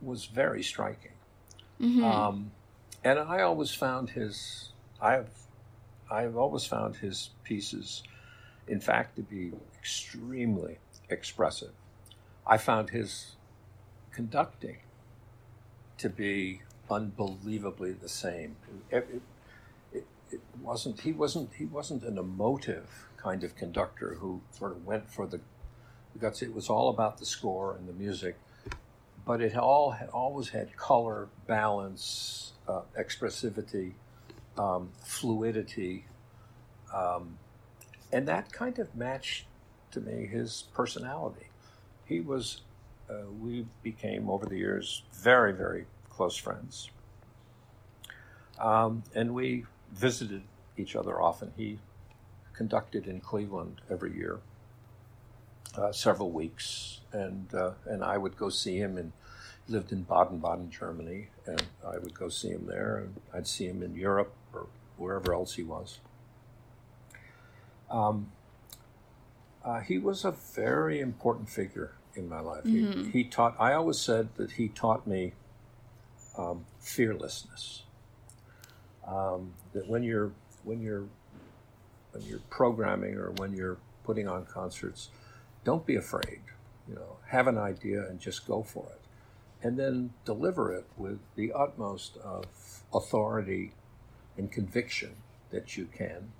[0.00, 1.12] was very striking.
[1.82, 2.04] Mm-hmm.
[2.04, 2.52] Um,
[3.04, 5.30] and I always found his, I've,
[6.10, 8.02] I've always found his pieces,
[8.68, 11.72] in fact, to be extremely expressive.
[12.46, 13.36] I found his
[14.12, 14.78] conducting
[15.98, 18.56] to be unbelievably the same.
[18.90, 19.08] It,
[19.92, 24.86] it, it, wasn't he wasn't he wasn't an emotive kind of conductor who sort of
[24.86, 25.40] went for the
[26.18, 26.42] guts.
[26.42, 28.36] It was all about the score and the music
[29.24, 33.92] but it all had, always had color, balance, uh, expressivity,
[34.58, 36.06] um, fluidity,
[36.94, 37.38] um,
[38.12, 39.46] and that kind of matched
[39.90, 41.46] to me his personality.
[42.04, 42.62] He was,
[43.08, 46.90] uh, we became over the years very, very close friends,
[48.58, 50.42] um, and we visited
[50.76, 51.52] each other often.
[51.56, 51.78] He
[52.54, 54.40] conducted in Cleveland every year
[55.76, 58.98] uh, several weeks, and uh, and I would go see him.
[58.98, 59.12] And
[59.68, 63.82] lived in Baden-Baden, Germany, and I would go see him there, and I'd see him
[63.82, 66.00] in Europe or wherever else he was.
[67.90, 68.32] Um,
[69.64, 72.64] uh, he was a very important figure in my life.
[72.64, 73.04] Mm-hmm.
[73.04, 73.54] He, he, taught.
[73.58, 75.34] I always said that he taught me
[76.36, 77.82] um, fearlessness.
[79.06, 80.32] Um, that when you're
[80.64, 81.06] when you're
[82.12, 85.10] when you're programming or when you're putting on concerts,
[85.64, 86.40] don't be afraid.
[86.88, 89.00] You know, have an idea and just go for it,
[89.66, 92.46] and then deliver it with the utmost of
[92.92, 93.72] authority
[94.36, 95.16] and conviction
[95.50, 96.32] that you can,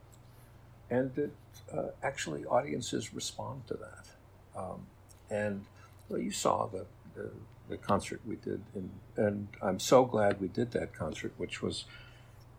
[0.90, 1.30] and that
[1.72, 4.60] uh, actually audiences respond to that.
[4.60, 4.86] Um,
[5.30, 5.64] and
[6.08, 7.30] well, you saw the, the,
[7.68, 11.84] the concert we did, in, and I'm so glad we did that concert, which was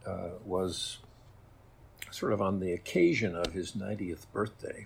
[0.05, 0.97] uh, was
[2.11, 4.85] sort of on the occasion of his 90th birthday.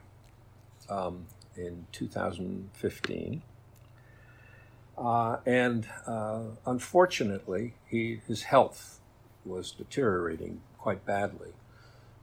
[0.90, 1.26] Um,
[1.58, 3.42] in 2015.
[4.98, 9.00] Uh, and uh, unfortunately, he, his health
[9.46, 11.52] was deteriorating quite badly.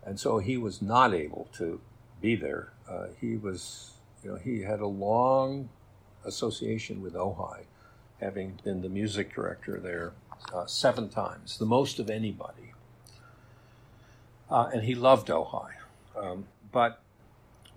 [0.05, 1.81] And so he was not able to
[2.21, 2.73] be there.
[2.89, 3.93] Uh, he was,
[4.23, 5.69] you know, he had a long
[6.25, 7.65] association with Ojai,
[8.21, 10.13] having been the music director there
[10.53, 12.73] uh, seven times, the most of anybody.
[14.51, 15.71] Uh, and he loved Ojai.
[16.17, 17.01] Um, but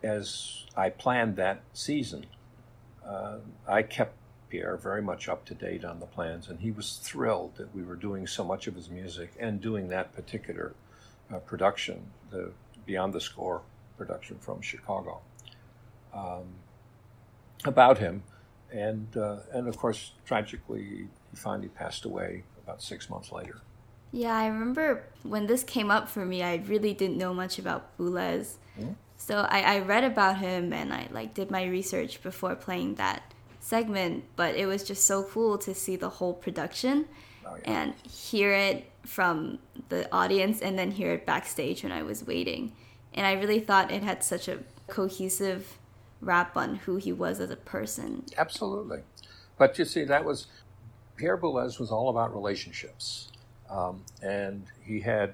[0.04, 2.26] as I planned that season,
[3.06, 4.16] uh, I kept
[4.50, 7.84] Pierre very much up to date on the plans, and he was thrilled that we
[7.84, 10.74] were doing so much of his music and doing that particular
[11.34, 12.52] uh, production, the
[12.86, 13.62] Beyond the Score
[13.98, 15.20] production from Chicago,
[16.14, 16.46] um,
[17.66, 18.24] about him.
[18.72, 23.62] And, uh, and of course, tragically, he finally passed away about six months later.
[24.12, 27.98] Yeah, I remember when this came up for me, I really didn't know much about
[27.98, 28.56] Boulez.
[28.80, 28.94] Mm-hmm.
[29.18, 33.34] So I, I read about him and I like did my research before playing that
[33.60, 37.06] segment, but it was just so cool to see the whole production
[37.46, 37.72] oh, yeah.
[37.72, 42.74] and hear it from the audience and then hear it backstage when I was waiting.
[43.14, 45.78] And I really thought it had such a cohesive
[46.22, 48.24] wrap on who he was as a person.
[48.38, 49.00] Absolutely.
[49.58, 50.48] But you see, that was
[51.16, 53.32] Pierre Boulez was all about relationships.
[53.70, 55.34] Um, and he had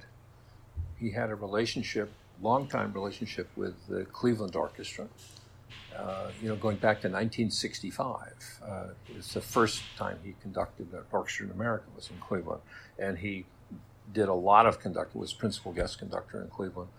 [0.99, 2.11] he had a relationship,
[2.43, 5.07] long time relationship with the Cleveland Orchestra,
[5.97, 8.59] uh, you know, going back to 1965.
[8.63, 12.61] Uh, it's the first time he conducted an orchestra in America was in Cleveland,
[12.99, 13.45] and he
[14.11, 15.19] did a lot of conducting.
[15.19, 16.89] Was principal guest conductor in Cleveland,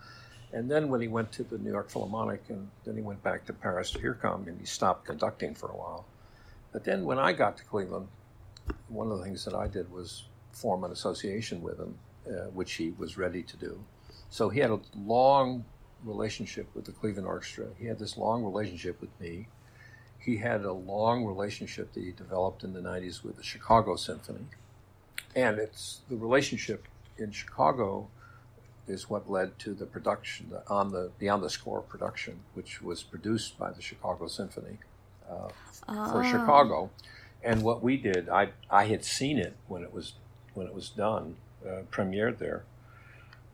[0.51, 3.45] and then when he went to the New York Philharmonic, and then he went back
[3.45, 6.05] to Paris to IRCAM, and he stopped conducting for a while.
[6.71, 8.07] But then when I got to Cleveland,
[8.87, 12.73] one of the things that I did was form an association with him, uh, which
[12.73, 13.79] he was ready to do.
[14.29, 15.65] So he had a long
[16.03, 17.67] relationship with the Cleveland Orchestra.
[17.77, 19.47] He had this long relationship with me.
[20.19, 24.45] He had a long relationship that he developed in the 90s with the Chicago Symphony.
[25.35, 28.07] And it's the relationship in Chicago
[28.87, 33.57] is what led to the production on the Beyond the Score production, which was produced
[33.57, 34.77] by the Chicago Symphony
[35.29, 35.49] uh,
[35.87, 36.11] oh.
[36.11, 36.89] for Chicago.
[37.43, 40.13] And what we did, I I had seen it when it was
[40.53, 41.35] when it was done,
[41.65, 42.63] uh, premiered there,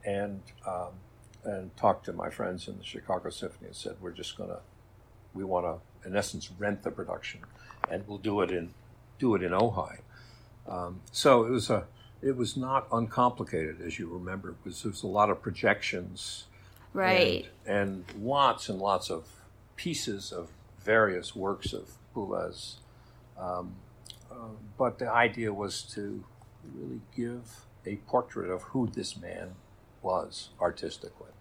[0.06, 0.94] and um,
[1.44, 4.60] and talked to my friends in the Chicago Symphony and said, we're just gonna,
[5.34, 7.42] we want to, in essence, rent the production,
[7.90, 8.74] and we'll do it in,
[9.18, 10.00] do it in Ojai.
[10.68, 11.86] Um, so it was a,
[12.22, 16.46] it was not uncomplicated, as you remember, because there was a lot of projections,
[16.94, 19.28] right, and, and lots and lots of
[19.76, 22.76] pieces of various works of Boulez.
[23.40, 23.74] Um,
[24.32, 24.36] uh,
[24.78, 26.24] but the idea was to
[26.76, 29.56] really give a portrait of who this man
[30.02, 31.32] was artistically.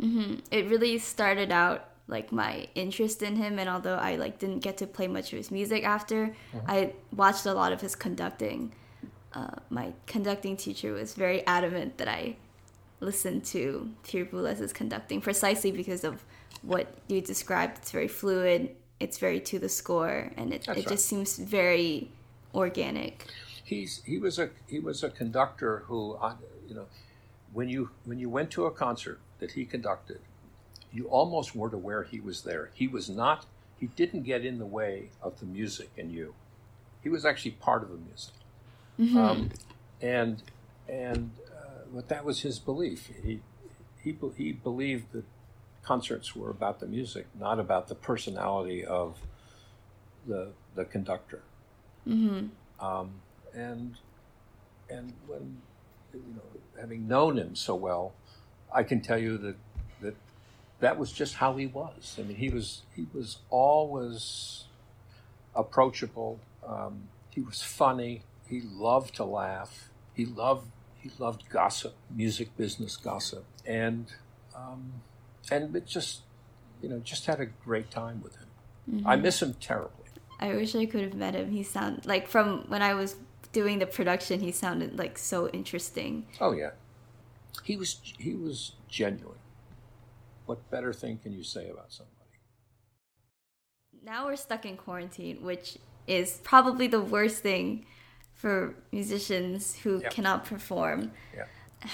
[0.00, 0.40] Mm-hmm.
[0.50, 4.76] It really started out like my interest in him, and although I like didn't get
[4.78, 6.70] to play much of his music after, mm-hmm.
[6.70, 8.72] I watched a lot of his conducting.
[9.32, 12.36] Uh, my conducting teacher was very adamant that I
[13.00, 16.24] listen to Pierre Boulez's conducting precisely because of
[16.62, 17.78] what you described.
[17.78, 18.74] It's very fluid.
[18.98, 20.88] It's very to the score, and it, it right.
[20.88, 22.10] just seems very
[22.54, 23.26] organic.
[23.64, 26.16] He's he was a he was a conductor who,
[26.68, 26.86] you know,
[27.52, 30.20] when you when you went to a concert that he conducted,
[30.92, 32.70] you almost weren't aware he was there.
[32.74, 33.46] He was not.
[33.78, 36.34] He didn't get in the way of the music and you.
[37.02, 38.34] He was actually part of the music,
[38.98, 39.16] mm-hmm.
[39.16, 39.50] um,
[40.00, 40.42] and
[40.88, 43.10] and uh, but that was his belief.
[43.22, 43.40] He
[44.02, 45.24] he he believed that
[45.82, 49.18] concerts were about the music, not about the personality of
[50.26, 51.42] the the conductor.
[52.08, 52.46] Mm-hmm.
[52.84, 53.10] Um,
[53.54, 53.96] and
[54.90, 55.62] and when
[56.26, 58.14] you know, having known him so well,
[58.72, 59.56] I can tell you that
[60.00, 60.14] that
[60.80, 62.16] that was just how he was.
[62.18, 64.64] I mean, he was he was always
[65.54, 66.38] approachable.
[66.66, 68.22] Um, he was funny.
[68.48, 69.90] He loved to laugh.
[70.14, 74.06] He loved he loved gossip, music business gossip, and
[74.54, 74.92] um,
[75.50, 76.22] and it just
[76.82, 78.48] you know just had a great time with him.
[78.90, 79.06] Mm-hmm.
[79.06, 80.06] I miss him terribly.
[80.38, 81.50] I wish I could have met him.
[81.50, 83.16] He sound like from when I was
[83.56, 86.26] doing the production, he sounded like so interesting.
[86.42, 86.72] Oh yeah,
[87.64, 89.42] he was he was genuine.
[90.44, 92.34] What better thing can you say about somebody?
[94.04, 97.86] Now we're stuck in quarantine, which is probably the worst thing
[98.34, 100.10] for musicians who yep.
[100.10, 101.12] cannot perform.
[101.34, 101.46] Yeah.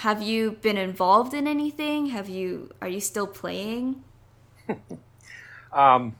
[0.05, 2.07] Have you been involved in anything?
[2.07, 4.03] Have you are you still playing?
[5.83, 6.17] um,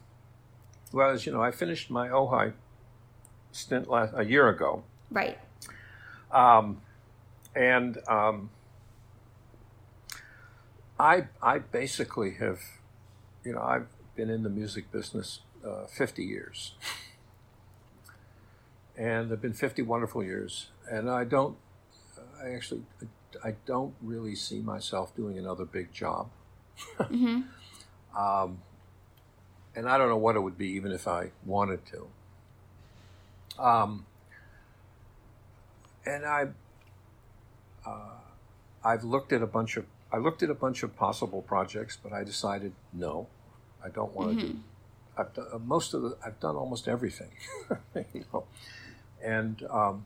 [0.94, 2.54] well, as you know, I finished my Ojai
[3.52, 4.84] stint last a year ago,
[5.14, 5.38] Right.
[6.32, 6.82] Um,
[7.56, 8.50] and um,
[11.00, 12.60] I I basically have,
[13.46, 16.74] you know, I've been in the music business uh, 50 years,
[18.98, 21.58] and have been 50 wonderful years, and I don't,
[22.44, 22.82] I actually,
[23.44, 26.30] I don't really see myself doing another big job.
[26.98, 27.42] mm-hmm.
[28.18, 28.60] um,
[29.76, 32.08] and I don't know what it would be, even if I wanted to.
[33.64, 34.06] Um,
[36.06, 36.48] and I,
[37.86, 38.18] uh,
[38.84, 42.14] I've looked at a bunch of I looked at a bunch of possible projects, but
[42.14, 43.28] I decided no,
[43.84, 44.54] I don't want to mm-hmm.
[44.54, 44.60] do.
[45.18, 46.18] I've done uh, most of the.
[46.24, 47.32] I've done almost everything,
[48.14, 48.46] you know,
[49.24, 50.06] and um,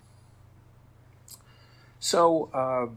[2.00, 2.88] so uh,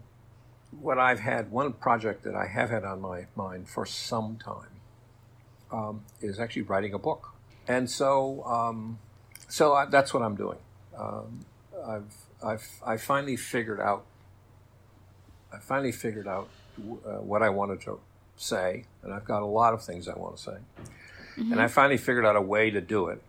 [0.80, 4.80] what I've had one project that I have had on my mind for some time
[5.72, 7.34] um, is actually writing a book,
[7.66, 9.00] and so um,
[9.48, 10.58] so I, that's what I'm doing.
[10.96, 11.40] Um,
[11.84, 14.04] I've I've I finally figured out.
[15.52, 18.00] I finally figured out uh, what I wanted to
[18.36, 20.56] say, and I've got a lot of things I want to say,
[21.36, 21.52] mm-hmm.
[21.52, 23.22] and I finally figured out a way to do it.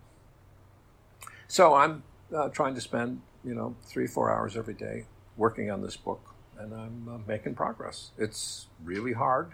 [1.48, 2.02] So I'm
[2.34, 5.04] uh, trying to spend you know three four hours every day
[5.36, 8.10] working on this book, and I'm uh, making progress.
[8.18, 9.52] It's really hard.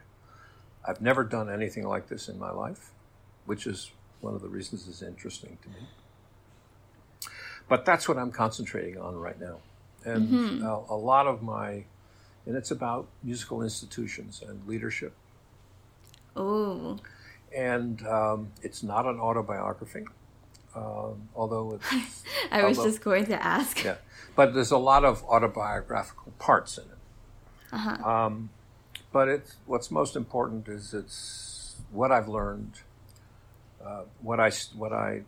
[0.87, 2.93] I've never done anything like this in my life,
[3.47, 3.91] which is
[4.21, 5.87] one of the reasons it's interesting to me.
[7.69, 9.59] But that's what I'm concentrating on right now.
[10.05, 10.65] And mm-hmm.
[10.65, 11.85] a, a lot of my,
[12.47, 15.13] and it's about musical institutions and leadership.
[16.35, 16.99] Oh.
[17.55, 20.05] And um, it's not an autobiography.
[20.75, 23.85] Um, although it's, I was just going to ask.
[23.85, 23.97] Yeah,
[24.37, 26.91] but there's a lot of autobiographical parts in it.
[27.73, 28.09] Uh-huh.
[28.09, 28.51] Um,
[29.13, 32.73] but it's what's most important is it's what I've learned,
[33.85, 35.23] uh, what I what I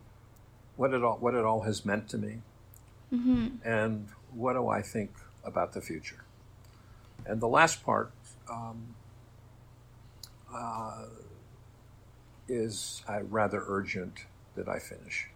[0.81, 2.39] what it all what it all has meant to me,
[3.12, 3.49] mm-hmm.
[3.62, 5.11] and what do I think
[5.45, 6.24] about the future.
[7.26, 8.11] And the last part
[8.51, 8.95] um,
[10.55, 11.05] uh,
[12.49, 14.24] is uh, rather urgent
[14.57, 15.28] that I finish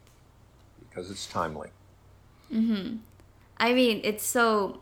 [0.80, 1.68] because it's timely.
[2.51, 2.97] Mm-hmm.
[3.59, 4.80] I mean, it's so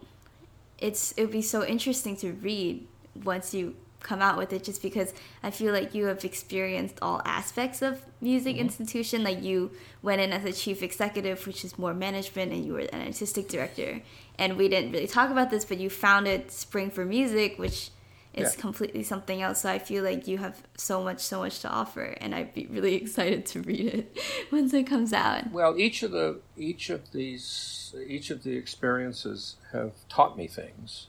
[0.79, 2.87] it's it would be so interesting to read
[3.25, 7.23] once you come out with it just because I feel like you have experienced all
[7.25, 8.63] aspects of music mm-hmm.
[8.63, 9.23] institution.
[9.23, 9.71] Like you
[10.03, 13.49] went in as a chief executive, which is more management, and you were an artistic
[13.49, 14.03] director.
[14.39, 17.91] And we didn't really talk about this, but you founded Spring for Music, which
[18.35, 18.61] is yeah.
[18.61, 19.61] completely something else.
[19.63, 22.67] So I feel like you have so much, so much to offer, and I'd be
[22.67, 24.19] really excited to read it
[24.53, 25.51] once it comes out.
[25.53, 31.09] Well, each of the each of these each of the experiences have taught me things,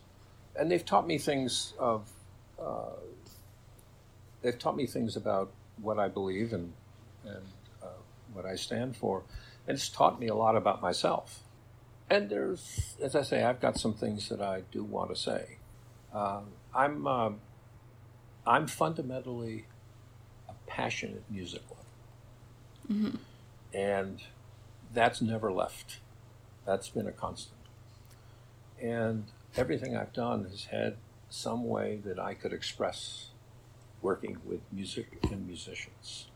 [0.56, 2.10] and they've taught me things of
[2.64, 2.96] uh,
[4.42, 5.52] they've taught me things about
[5.82, 6.74] what I believe and
[7.26, 7.46] and
[7.82, 7.88] uh,
[8.34, 9.24] what I stand for,
[9.68, 11.44] and it's taught me a lot about myself.
[12.10, 15.58] And there's, as I say, I've got some things that I do want to say.
[16.14, 16.42] Uh,
[16.76, 17.40] I'm um,
[18.46, 19.66] I'm fundamentally
[20.50, 23.18] a passionate music lover, mm-hmm.
[23.78, 24.22] and
[24.94, 26.00] that's never left.
[26.66, 27.60] That's been a constant.
[28.82, 30.98] And everything I've done has had
[31.34, 33.30] some way that I could express
[34.04, 36.28] working with music and musicians.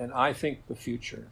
[0.00, 1.28] And I think the future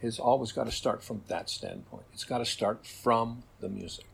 [0.00, 2.04] has always got to start from that standpoint.
[2.12, 4.04] It's got to start from the music.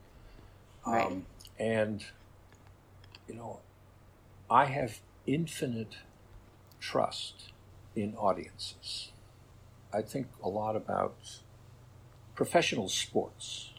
[0.87, 1.05] Right.
[1.05, 1.27] Um,
[1.59, 2.03] and,
[3.29, 3.61] you know,
[4.51, 5.99] I have infinite
[6.81, 7.51] trust
[7.95, 9.13] in audiences.
[9.93, 11.17] I think a lot about
[12.35, 13.74] professional sports.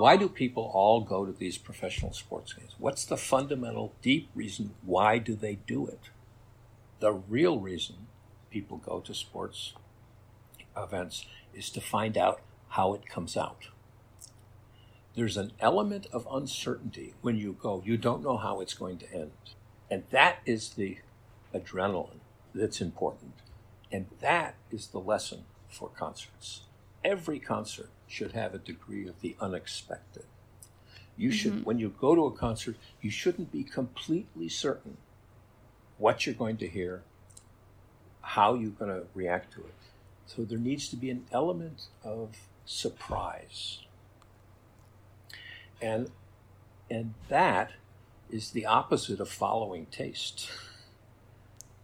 [0.00, 2.74] Why do people all go to these professional sports games?
[2.78, 4.72] What's the fundamental, deep reason?
[4.80, 6.08] Why do they do it?
[7.00, 8.06] The real reason
[8.50, 9.74] people go to sports
[10.74, 13.66] events is to find out how it comes out.
[15.16, 17.82] There's an element of uncertainty when you go.
[17.84, 19.32] You don't know how it's going to end.
[19.90, 20.96] And that is the
[21.54, 22.20] adrenaline
[22.54, 23.34] that's important.
[23.92, 26.62] And that is the lesson for concerts
[27.04, 30.24] every concert should have a degree of the unexpected.
[31.16, 31.64] You should, mm-hmm.
[31.64, 34.96] when you go to a concert, you shouldn't be completely certain
[35.98, 37.02] what you're going to hear,
[38.22, 39.74] how you're going to react to it.
[40.26, 43.80] So there needs to be an element of surprise.
[45.82, 46.10] And,
[46.90, 47.72] and that
[48.30, 50.50] is the opposite of following taste.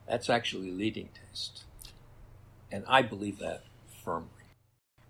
[0.08, 1.64] That's actually leading taste.
[2.70, 3.64] And I believe that
[4.04, 4.35] firmly.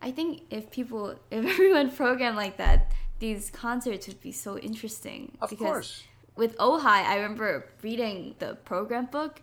[0.01, 5.37] I think if people, if everyone programmed like that, these concerts would be so interesting.
[5.41, 6.03] Of because course.
[6.37, 9.41] With Ojai, I remember reading the program book,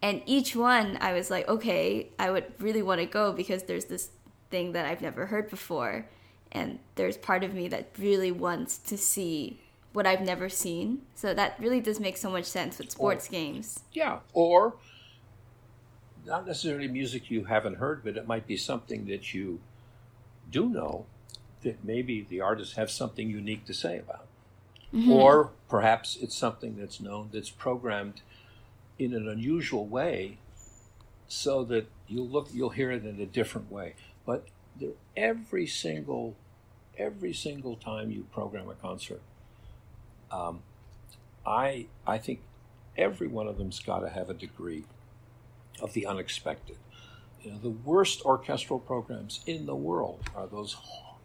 [0.00, 3.86] and each one I was like, okay, I would really want to go because there's
[3.86, 4.10] this
[4.48, 6.06] thing that I've never heard before,
[6.52, 9.60] and there's part of me that really wants to see
[9.92, 11.02] what I've never seen.
[11.16, 13.80] So that really does make so much sense with sports or, games.
[13.92, 14.76] Yeah, or
[16.24, 19.58] not necessarily music you haven't heard, but it might be something that you
[20.50, 21.06] do know
[21.62, 24.26] that maybe the artists have something unique to say about.
[24.94, 25.10] Mm-hmm.
[25.10, 28.22] Or perhaps it's something that's known that's programmed
[28.98, 30.38] in an unusual way
[31.28, 33.94] so that you'll look you'll hear it in a different way.
[34.24, 34.46] But
[34.80, 36.36] there, every single
[36.96, 39.20] every single time you program a concert,
[40.32, 40.62] um,
[41.46, 42.40] I I think
[42.96, 44.84] every one of them's got to have a degree
[45.80, 46.76] of the unexpected.
[47.42, 50.76] You know, the worst orchestral programs in the world are those.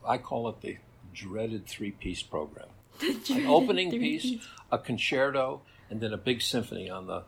[0.08, 0.78] I call it the
[1.14, 2.68] dreaded three-piece program.
[3.02, 7.24] An opening piece, a concerto, and then a big symphony on the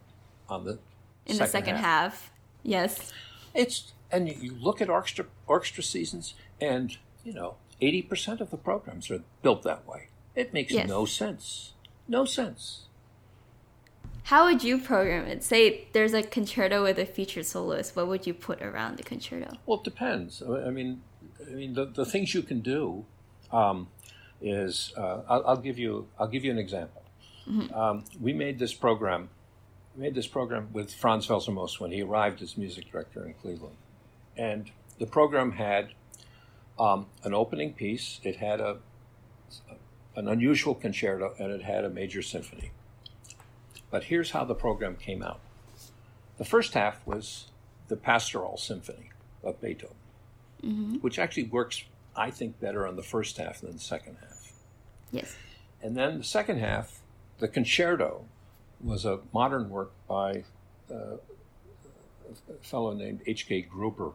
[0.47, 0.79] on the
[1.25, 1.83] in the second half.
[1.83, 2.31] half.
[2.63, 3.11] Yes,
[3.53, 8.57] it's and you look at orchestra orchestra seasons, and you know, eighty percent of the
[8.57, 10.09] programs are built that way.
[10.35, 10.87] It makes yes.
[10.87, 11.73] no sense.
[12.07, 12.85] No sense.
[14.25, 15.43] How would you program it?
[15.43, 17.95] Say there's a concerto with a featured soloist.
[17.95, 19.57] What would you put around the concerto?
[19.67, 20.41] Well, it depends.
[20.41, 21.03] I mean,
[21.47, 23.05] I mean the, the things you can do
[23.51, 23.87] um,
[24.41, 27.03] is uh, I'll, I'll, give you I'll give you an example.
[27.47, 27.71] Mm-hmm.
[27.75, 29.29] Um, we made this program.
[29.95, 33.77] We made this program with Franz Welser-Most when he arrived as music director in Cleveland,
[34.35, 35.89] and the program had
[36.79, 38.19] um, an opening piece.
[38.23, 38.77] It had a
[40.15, 42.71] an unusual concerto, and it had a major symphony.
[43.95, 45.39] But here's how the program came out.
[46.37, 47.45] The first half was
[47.87, 49.95] the Pastoral Symphony of Beethoven,
[50.61, 50.95] mm-hmm.
[50.95, 54.51] which actually works, I think, better on the first half than the second half.
[55.11, 55.37] Yes.
[55.81, 57.03] And then the second half,
[57.37, 58.25] the concerto,
[58.83, 60.43] was a modern work by
[60.91, 61.15] uh,
[62.49, 63.61] a fellow named H.K.
[63.61, 64.11] Gruber,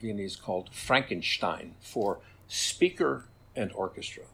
[0.00, 4.24] Viennese, called Frankenstein for speaker and orchestra.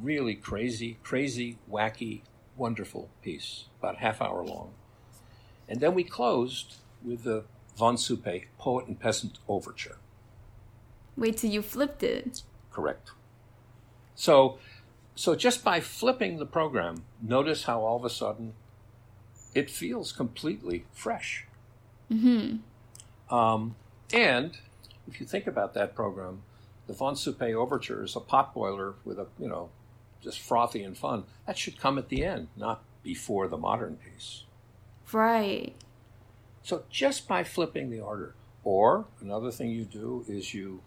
[0.00, 2.22] Really crazy, crazy, wacky,
[2.56, 4.72] wonderful piece, about half hour long.
[5.68, 7.44] And then we closed with the
[7.76, 9.96] Von Suppé Poet and Peasant Overture.
[11.16, 12.42] Wait till you flipped it.
[12.70, 13.10] Correct.
[14.14, 14.58] So,
[15.14, 18.54] so just by flipping the program, notice how all of a sudden
[19.54, 21.46] it feels completely fresh.
[22.10, 23.34] Mm-hmm.
[23.34, 23.76] Um,
[24.12, 24.58] and
[25.08, 26.42] if you think about that program,
[26.86, 29.70] the Von Suppé Overture is a potboiler with a you know
[30.22, 31.24] just frothy and fun.
[31.46, 34.44] That should come at the end, not before the modern piece.
[35.12, 35.74] Right.
[36.62, 40.82] So just by flipping the order, or another thing you do is you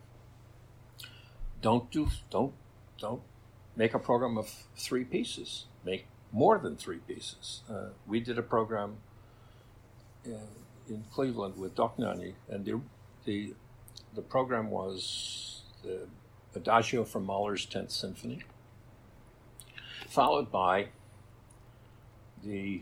[1.61, 2.53] don't do don't
[2.97, 3.21] don't
[3.75, 5.65] make a program of three pieces.
[5.83, 7.61] Make more than three pieces.
[7.69, 8.97] Uh, we did a program
[10.23, 10.39] in, uh,
[10.87, 12.79] in Cleveland with Dohnányi, and the
[13.25, 13.53] the
[14.13, 16.07] the program was the
[16.55, 18.43] Adagio from Mahler's Tenth Symphony
[20.15, 20.87] followed by
[22.41, 22.81] the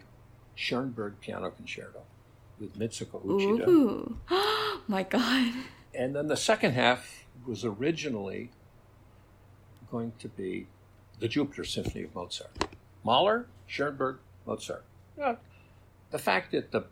[0.53, 2.03] Schoenberg Piano Concerto
[2.59, 3.67] with Mitsuko Uchida.
[3.67, 4.17] Ooh.
[4.87, 5.51] My God.
[5.95, 8.51] And then the second half was originally
[9.89, 10.67] going to be
[11.19, 12.51] the Jupiter Symphony of Mozart.
[13.03, 14.85] Mahler, Schoenberg, Mozart.
[15.17, 15.37] Yeah.
[16.11, 16.85] The fact that the,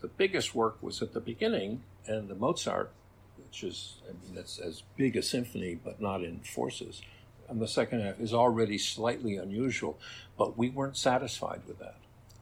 [0.00, 2.92] the biggest work was at the beginning and the Mozart,
[3.36, 7.02] which is, I mean, it's as big a symphony but not in forces,
[7.48, 9.98] and the second half is already slightly unusual,
[10.36, 11.96] but we weren't satisfied with that.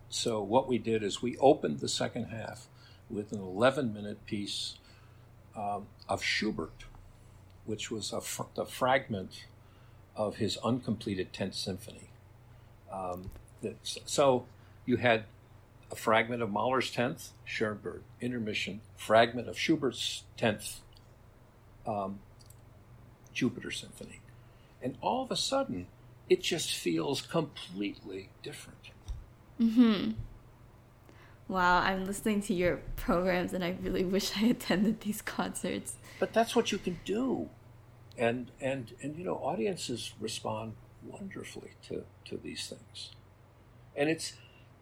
[0.09, 2.67] So what we did is we opened the second half
[3.09, 4.77] with an 11 minute piece
[5.57, 6.85] um, of Schubert,
[7.65, 9.47] which was a fr- the fragment
[10.15, 12.11] of his uncompleted 10th symphony.
[12.93, 13.31] Um,
[13.85, 14.47] so
[14.85, 15.25] you had
[15.91, 20.79] a fragment of Mahler's 10th, Schoenberg, intermission, fragment of Schubert's 10th,
[21.87, 22.21] um,
[23.33, 24.21] Jupiter Symphony.
[24.83, 25.87] And all of a sudden,
[26.29, 28.91] it just feels completely different.
[29.61, 30.13] Mm-hmm.
[31.49, 35.97] Wow, I'm listening to your programs, and I really wish I attended these concerts.
[36.19, 37.49] But that's what you can do,
[38.19, 40.75] and and and you know, audiences respond
[41.05, 43.11] wonderfully to to these things,
[43.95, 44.33] and it's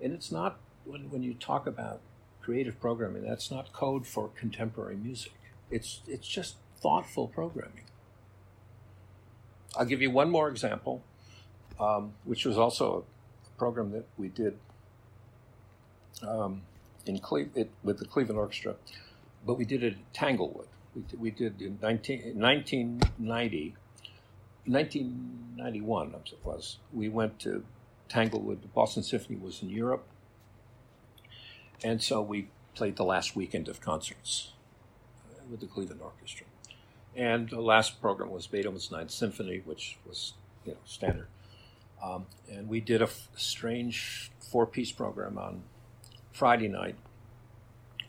[0.00, 2.00] and it's not when when you talk about
[2.40, 5.32] creative programming, that's not code for contemporary music.
[5.70, 7.84] It's it's just thoughtful programming.
[9.76, 11.02] I'll give you one more example,
[11.80, 13.04] um, which was also
[13.46, 14.58] a program that we did
[16.22, 16.62] um,
[17.06, 18.76] in Cle- it, with the Cleveland Orchestra,
[19.46, 20.68] but we did it at Tanglewood.
[20.94, 23.74] We did, we did in 19, 1990,
[24.66, 26.78] 1991 it was.
[26.92, 27.64] We went to
[28.08, 28.62] Tanglewood.
[28.62, 30.06] The Boston Symphony was in Europe,
[31.82, 34.52] and so we played the last weekend of concerts
[35.50, 36.46] with the Cleveland Orchestra.
[37.16, 40.34] And the last program was Beethoven's Ninth Symphony, which was
[40.64, 41.28] you know standard.
[42.02, 45.62] Um, and we did a f- strange four-piece program on
[46.32, 46.96] Friday night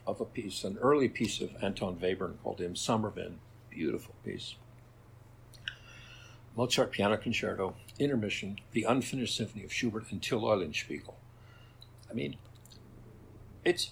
[0.07, 3.35] of a piece, an early piece of Anton Webern called Im Sommerwind.
[3.69, 4.55] Beautiful piece.
[6.55, 11.15] Mozart Piano Concerto, Intermission, the Unfinished Symphony of Schubert, and Till Eulenspiegel.
[12.09, 12.37] I mean,
[13.63, 13.91] it's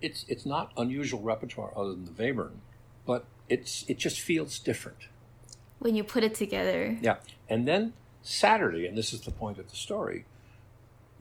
[0.00, 2.58] it's it's not unusual repertoire other than the Webern,
[3.06, 5.08] but it's it just feels different
[5.78, 6.96] when you put it together.
[7.02, 7.16] Yeah,
[7.48, 7.92] and then
[8.22, 10.24] Saturday, and this is the point of the story.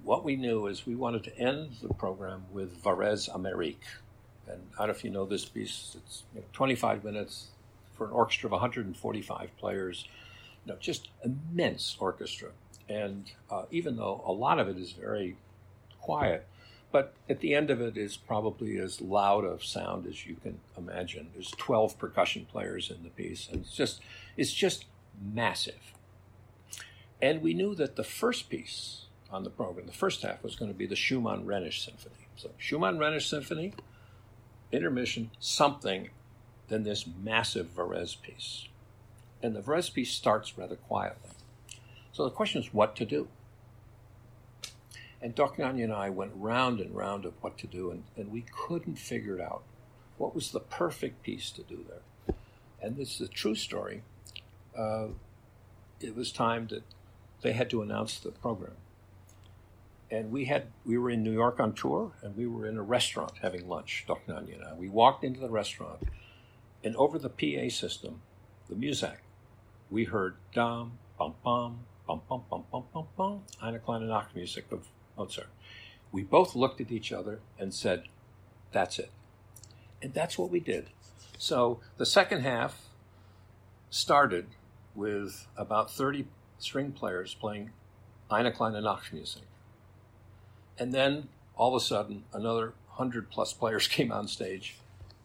[0.04, 4.00] What we knew is we wanted to end the program with Varese Amérique.
[4.48, 7.50] And I don't know if you know this piece, it's you know, 25 minutes
[7.94, 10.06] for an orchestra of 145 players.
[10.66, 12.50] You know, just immense orchestra.
[12.90, 15.38] And uh, even though a lot of it is very
[16.00, 16.48] quiet,
[16.92, 20.60] but at the end of it is probably as loud of sound as you can
[20.78, 21.30] imagine.
[21.34, 24.02] There's 12 percussion players in the piece, and it's just
[24.38, 24.86] it's just
[25.22, 25.94] massive.
[27.22, 30.72] And we knew that the first piece on the program, the first half, was going
[30.72, 32.28] to be the Schumann Rhenish Symphony.
[32.36, 33.74] So Schumann Rhenish Symphony,
[34.72, 36.10] intermission, something,
[36.68, 38.68] then this massive Varese piece.
[39.44, 41.32] And the Varese piece starts rather quietly.
[42.12, 43.28] So the question is what to do.
[45.22, 48.44] And Dohnányi and I went round and round of what to do, and, and we
[48.52, 49.62] couldn't figure it out.
[50.18, 52.36] What was the perfect piece to do there?
[52.82, 54.02] And this is a true story.
[54.76, 55.08] Uh,
[56.00, 56.84] it was time that
[57.42, 58.74] they had to announce the program.
[60.10, 62.82] And we had we were in New York on tour, and we were in a
[62.82, 64.06] restaurant having lunch.
[64.08, 64.74] Dohnányi and I.
[64.74, 66.04] We walked into the restaurant,
[66.84, 68.22] and over the PA system,
[68.68, 69.24] the music,
[69.90, 74.88] we heard dum bum bum bum bum bum bum bum bum Eine kleine Nachtmusik of
[75.22, 75.50] Mozart.
[76.12, 78.04] We both looked at each other and said,
[78.72, 79.12] "That's it,"
[80.02, 80.90] and that's what we did.
[81.38, 82.90] So the second half
[83.90, 84.48] started
[84.96, 86.28] with about 30
[86.60, 87.72] string players playing
[88.30, 89.42] Eine kleine Nachtmusik.
[90.80, 94.78] And then all of a sudden, another 100 plus players came on stage,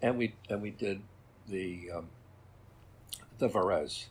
[0.02, 1.00] and we, and we did
[1.48, 2.08] the, um,
[3.38, 4.06] the Varese.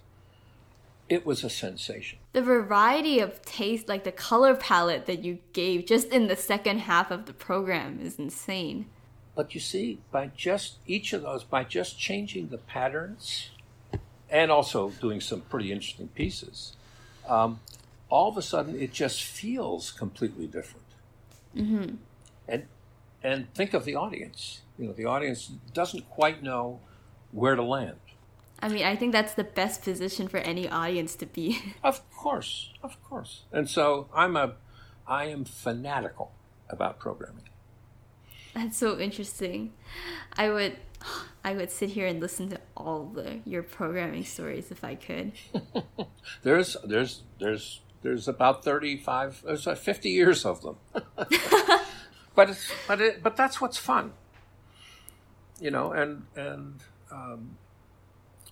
[1.07, 2.19] It was a sensation.
[2.33, 6.79] The variety of taste, like the color palette that you gave just in the second
[6.79, 8.87] half of the program, is insane.
[9.35, 13.51] But you see, by just each of those, by just changing the patterns,
[14.29, 16.75] and also doing some pretty interesting pieces,
[17.27, 17.59] um,
[18.09, 20.85] all of a sudden it just feels completely different.
[21.55, 21.95] Mm-hmm.
[22.47, 22.67] And
[23.23, 24.61] and think of the audience.
[24.77, 26.79] You know, the audience doesn't quite know
[27.31, 27.97] where to land.
[28.59, 31.59] I mean, I think that's the best position for any audience to be.
[31.83, 33.43] of course, of course.
[33.51, 34.53] And so I'm a,
[35.07, 36.31] I am fanatical
[36.69, 37.49] about programming.
[38.53, 39.73] That's so interesting.
[40.37, 40.77] I would
[41.43, 45.33] I would sit here and listen to all the your programming stories if I could.
[46.43, 50.77] there's there's there's there's about 35 there's like 50 years of them.
[52.35, 54.13] but it's, but it, but that's what's fun.
[55.59, 56.79] You know, and and
[57.11, 57.57] um,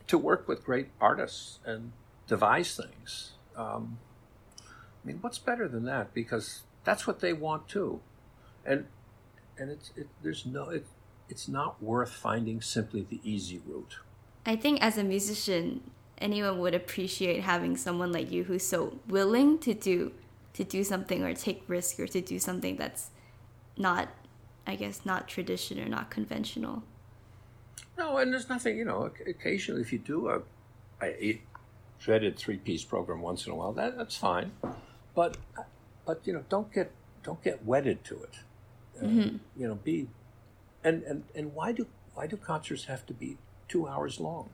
[0.08, 1.92] to work with great artists and
[2.28, 3.34] devise things.
[3.56, 4.00] Um,
[4.60, 6.14] I mean, what's better than that?
[6.14, 8.02] Because that's what they want too,
[8.66, 8.86] and
[9.58, 10.86] and it's it, there's no it,
[11.30, 13.98] it's not worth finding simply the easy route.
[14.46, 19.60] I think as a musician, anyone would appreciate having someone like you who's so willing
[19.60, 20.14] to do
[20.54, 23.10] to do something or take risk or to do something that's
[23.78, 24.10] not
[24.66, 26.84] I guess not tradition or not conventional.
[27.98, 30.42] No, and there's nothing, you know, occasionally if you do a,
[31.02, 31.42] a
[32.00, 34.52] dreaded three piece program once in a while, that, that's fine.
[35.16, 35.38] But
[36.06, 36.92] but you know, don't get
[37.24, 38.36] don't get wedded to it.
[39.02, 39.38] Mm-hmm.
[39.58, 40.08] You know, be
[40.84, 43.38] and, and and why do why do concerts have to be
[43.68, 44.50] two hours long?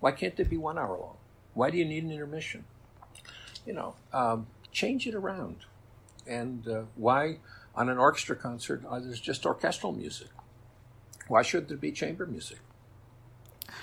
[0.00, 1.16] Why can't they be one hour long?
[1.54, 2.64] Why do you need an intermission?
[3.66, 5.56] You know, um, change it around.
[6.26, 7.38] And uh, why
[7.74, 10.28] on an orchestra concert uh, there's just orchestral music?
[11.28, 12.58] Why should there be chamber music?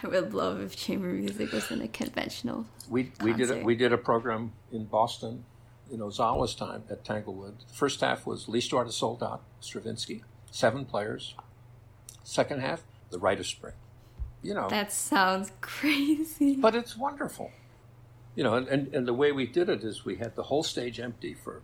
[0.02, 2.66] I would love if chamber music was in a conventional.
[2.90, 5.46] We we did a, we did a program in Boston,
[5.92, 7.60] in Ozawa's time at Tanglewood.
[7.68, 10.24] The first half was L'Histoire de Soldat, Stravinsky
[10.54, 11.36] seven players.
[12.24, 13.74] Second half, the Rite of Spring.
[14.42, 14.70] You know.
[14.70, 16.56] That sounds crazy.
[16.56, 17.52] But it's wonderful.
[18.36, 20.64] You know, and, and, and the way we did it is we had the whole
[20.64, 21.62] stage empty for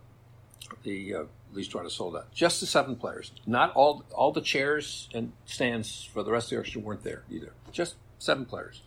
[0.84, 1.24] the uh,
[1.54, 2.32] L'Histoire de Soldat.
[2.34, 3.32] Just the seven players.
[3.46, 7.24] Not all all the chairs and stands for the rest of the orchestra weren't there
[7.30, 7.54] either.
[7.72, 8.82] Just seven players.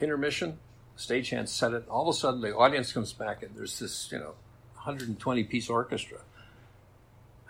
[0.00, 0.58] Intermission,
[0.96, 1.84] stagehand set it.
[1.88, 4.34] All of a sudden, the audience comes back and there's this, you know,
[4.74, 6.18] 120 piece orchestra.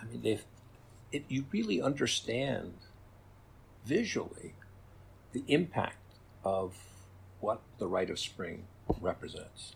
[0.01, 0.45] I mean, they've
[1.11, 2.74] it, you really understand
[3.85, 4.55] visually
[5.33, 5.97] the impact
[6.45, 6.76] of
[7.41, 8.64] what the rite of spring
[9.01, 9.74] represents.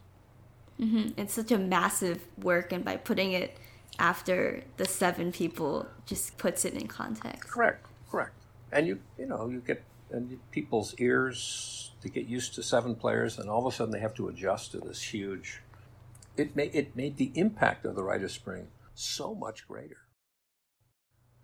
[0.81, 1.21] Mm-hmm.
[1.21, 3.57] It's such a massive work, and by putting it
[3.99, 7.51] after the seven people, just puts it in context.
[7.51, 8.34] Correct, correct.
[8.72, 13.38] And you, you know, you get and people's ears to get used to seven players,
[13.38, 15.62] and all of a sudden they have to adjust to this huge.
[16.36, 19.97] It made it made the impact of the rite of spring so much greater.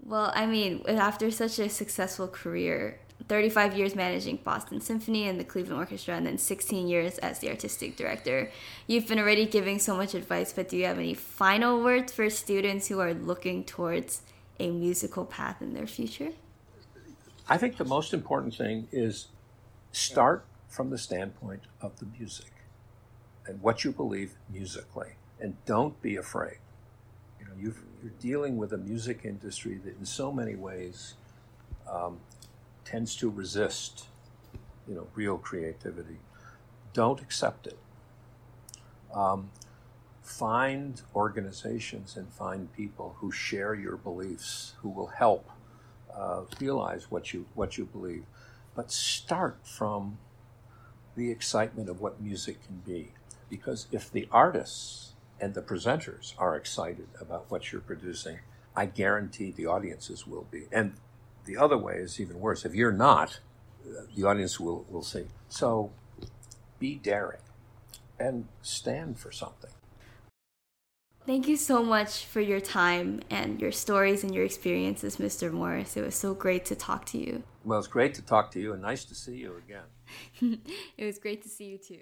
[0.00, 5.44] Well, I mean, after such a successful career, 35 years managing Boston Symphony and the
[5.44, 8.50] Cleveland Orchestra, and then 16 years as the artistic director.
[8.86, 12.30] You've been already giving so much advice, but do you have any final words for
[12.30, 14.22] students who are looking towards
[14.60, 16.30] a musical path in their future?
[17.48, 19.28] I think the most important thing is
[19.92, 22.52] start from the standpoint of the music
[23.46, 26.58] and what you believe musically, and don't be afraid.
[27.40, 31.14] You know, you are dealing with a music industry that, in so many ways,
[31.90, 32.20] um,
[32.90, 34.06] tends to resist,
[34.88, 36.18] you know, real creativity.
[36.92, 37.78] Don't accept it.
[39.14, 39.50] Um,
[40.22, 45.50] find organizations and find people who share your beliefs, who will help
[46.14, 48.24] uh, realize what you what you believe.
[48.74, 50.18] But start from
[51.16, 53.12] the excitement of what music can be,
[53.50, 58.38] because if the artists and the presenters are excited about what you're producing,
[58.76, 60.64] I guarantee the audiences will be.
[60.70, 60.94] And
[61.48, 62.64] the other way is even worse.
[62.66, 63.40] If you're not,
[64.14, 65.24] the audience will, will see.
[65.48, 65.90] So
[66.78, 67.40] be daring
[68.20, 69.70] and stand for something.
[71.24, 75.50] Thank you so much for your time and your stories and your experiences, Mr.
[75.50, 75.96] Morris.
[75.96, 77.42] It was so great to talk to you.
[77.64, 80.60] Well, it's great to talk to you and nice to see you again.
[80.96, 82.00] it was great to see you too.